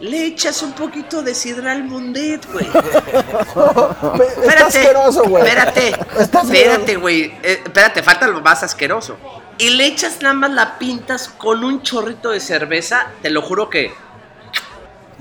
[0.00, 2.66] le echas un poquito de sidral mundet, güey.
[4.42, 5.44] Está asqueroso, güey.
[5.44, 7.24] Espérate, espérate, güey.
[7.42, 9.18] Eh, espérate, falta lo más asqueroso.
[9.58, 13.68] Y le echas nada más la pintas con un chorrito de cerveza, te lo juro
[13.68, 13.92] que.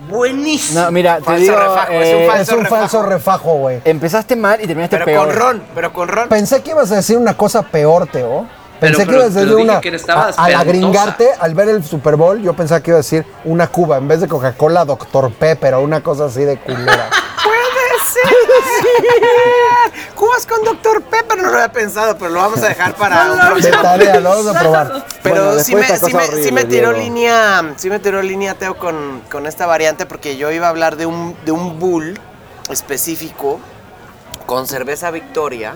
[0.09, 0.81] Buenísimo.
[0.81, 3.53] No, mira, te Falso digo, refajo, es un eh, falso Es un falso refajo.
[3.55, 3.81] güey.
[3.85, 5.27] empezaste mal y terminaste Pero peor.
[5.27, 6.29] con ron, pero con ron.
[6.29, 8.45] Pensé que ibas a decir una cosa peor, Teo.
[8.79, 10.21] Pero- Pensé que pero- ibas a decir pero una.
[10.21, 13.67] a- al agringarte, al ver el Super Bowl, yo pensaba que iba a decir una
[13.67, 13.97] Cuba.
[13.97, 15.31] En vez de Coca-Cola, Dr.
[15.33, 17.09] Pepper o una cosa así de culera.
[20.47, 21.03] Con Dr.
[21.03, 24.29] Pepper, no lo había pensado, pero lo vamos a dejar para un de tarea, lo
[24.29, 25.05] vamos a probar.
[25.21, 26.05] Pero Bueno, sí, me, sí,
[26.43, 26.91] sí tiró Diego.
[26.93, 30.95] línea, sí me tiró línea Teo con, con esta variante porque yo iba a hablar
[30.97, 32.19] de un, de un bull
[32.69, 33.59] específico
[34.45, 35.75] con cerveza Victoria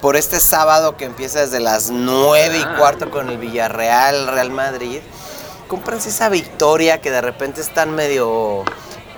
[0.00, 2.76] por este sábado que empieza desde las 9 y Ah.
[2.78, 5.00] cuarto con el Villarreal, Real Madrid.
[5.66, 8.64] Cómprense esa Victoria que de repente están medio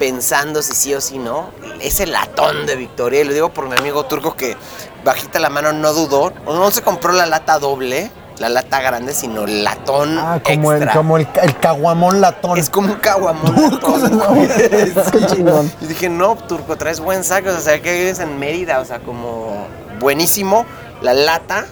[0.01, 1.51] pensando si sí o si no.
[1.81, 4.57] Ese latón de Victoria, y lo digo por mi amigo turco que
[5.05, 9.45] bajita la mano no dudó, no se compró la lata doble, la lata grande, sino
[9.45, 12.59] el latón Ah, como, el, como el, el caguamón latón.
[12.59, 13.55] Es como un caguamón.
[13.71, 14.49] latón, güey.
[15.13, 15.71] Qué chingón.
[15.83, 17.51] Y dije, no, Turco, traes buen saco.
[17.51, 18.81] O sea, que vives en Mérida.
[18.81, 19.67] O sea, como
[20.01, 20.65] buenísimo.
[21.03, 21.67] La lata,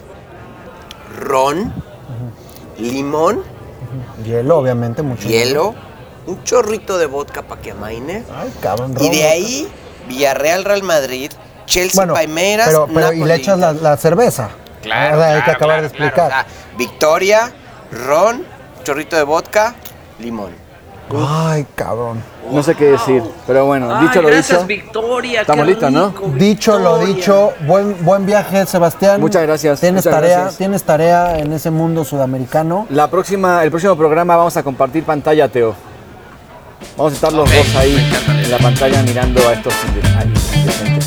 [1.19, 1.73] ron,
[2.79, 3.43] limón,
[4.25, 5.27] Hielo, obviamente, mucho.
[5.29, 5.75] hielo,
[6.29, 8.25] un chorrito de vodka para que amaine.
[8.37, 8.95] Ay, cabrón.
[9.01, 9.69] Y de ahí,
[10.09, 11.33] Villarreal, Real Madrid,
[11.67, 14.51] Chelsea, Bueno, Palmeiras, pero, pero y le echas la, la cerveza.
[14.83, 16.29] Claro, O sea, hay que claro, acabar claro, de explicar.
[16.29, 16.47] claro.
[16.49, 17.53] O sea, Victoria,
[18.07, 18.45] ron,
[18.85, 19.75] chorrito de vodka,
[20.19, 20.53] limón.
[21.11, 22.23] Ay, cabrón.
[22.51, 24.67] No sé qué decir, pero bueno, Ay, dicho lo gracias, dicho.
[24.67, 25.41] Victoria.
[25.41, 26.11] Estamos listos, ¿no?
[26.35, 29.19] Dicho lo dicho, buen, buen viaje, Sebastián.
[29.21, 30.59] Muchas gracias, Tienes muchas tarea, gracias.
[30.59, 32.87] tienes tarea en ese mundo sudamericano.
[32.91, 35.75] La próxima, el próximo programa vamos a compartir pantalla, Teo.
[36.97, 37.97] Vamos a estar los dos ahí
[38.29, 41.07] en la pantalla mirando a estos inde- indecentes.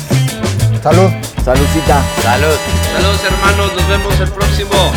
[0.82, 1.10] Salud.
[1.44, 2.02] Saludcita.
[2.22, 2.54] Salud.
[2.94, 3.72] Saludos, hermanos.
[3.76, 4.92] Nos vemos el próximo.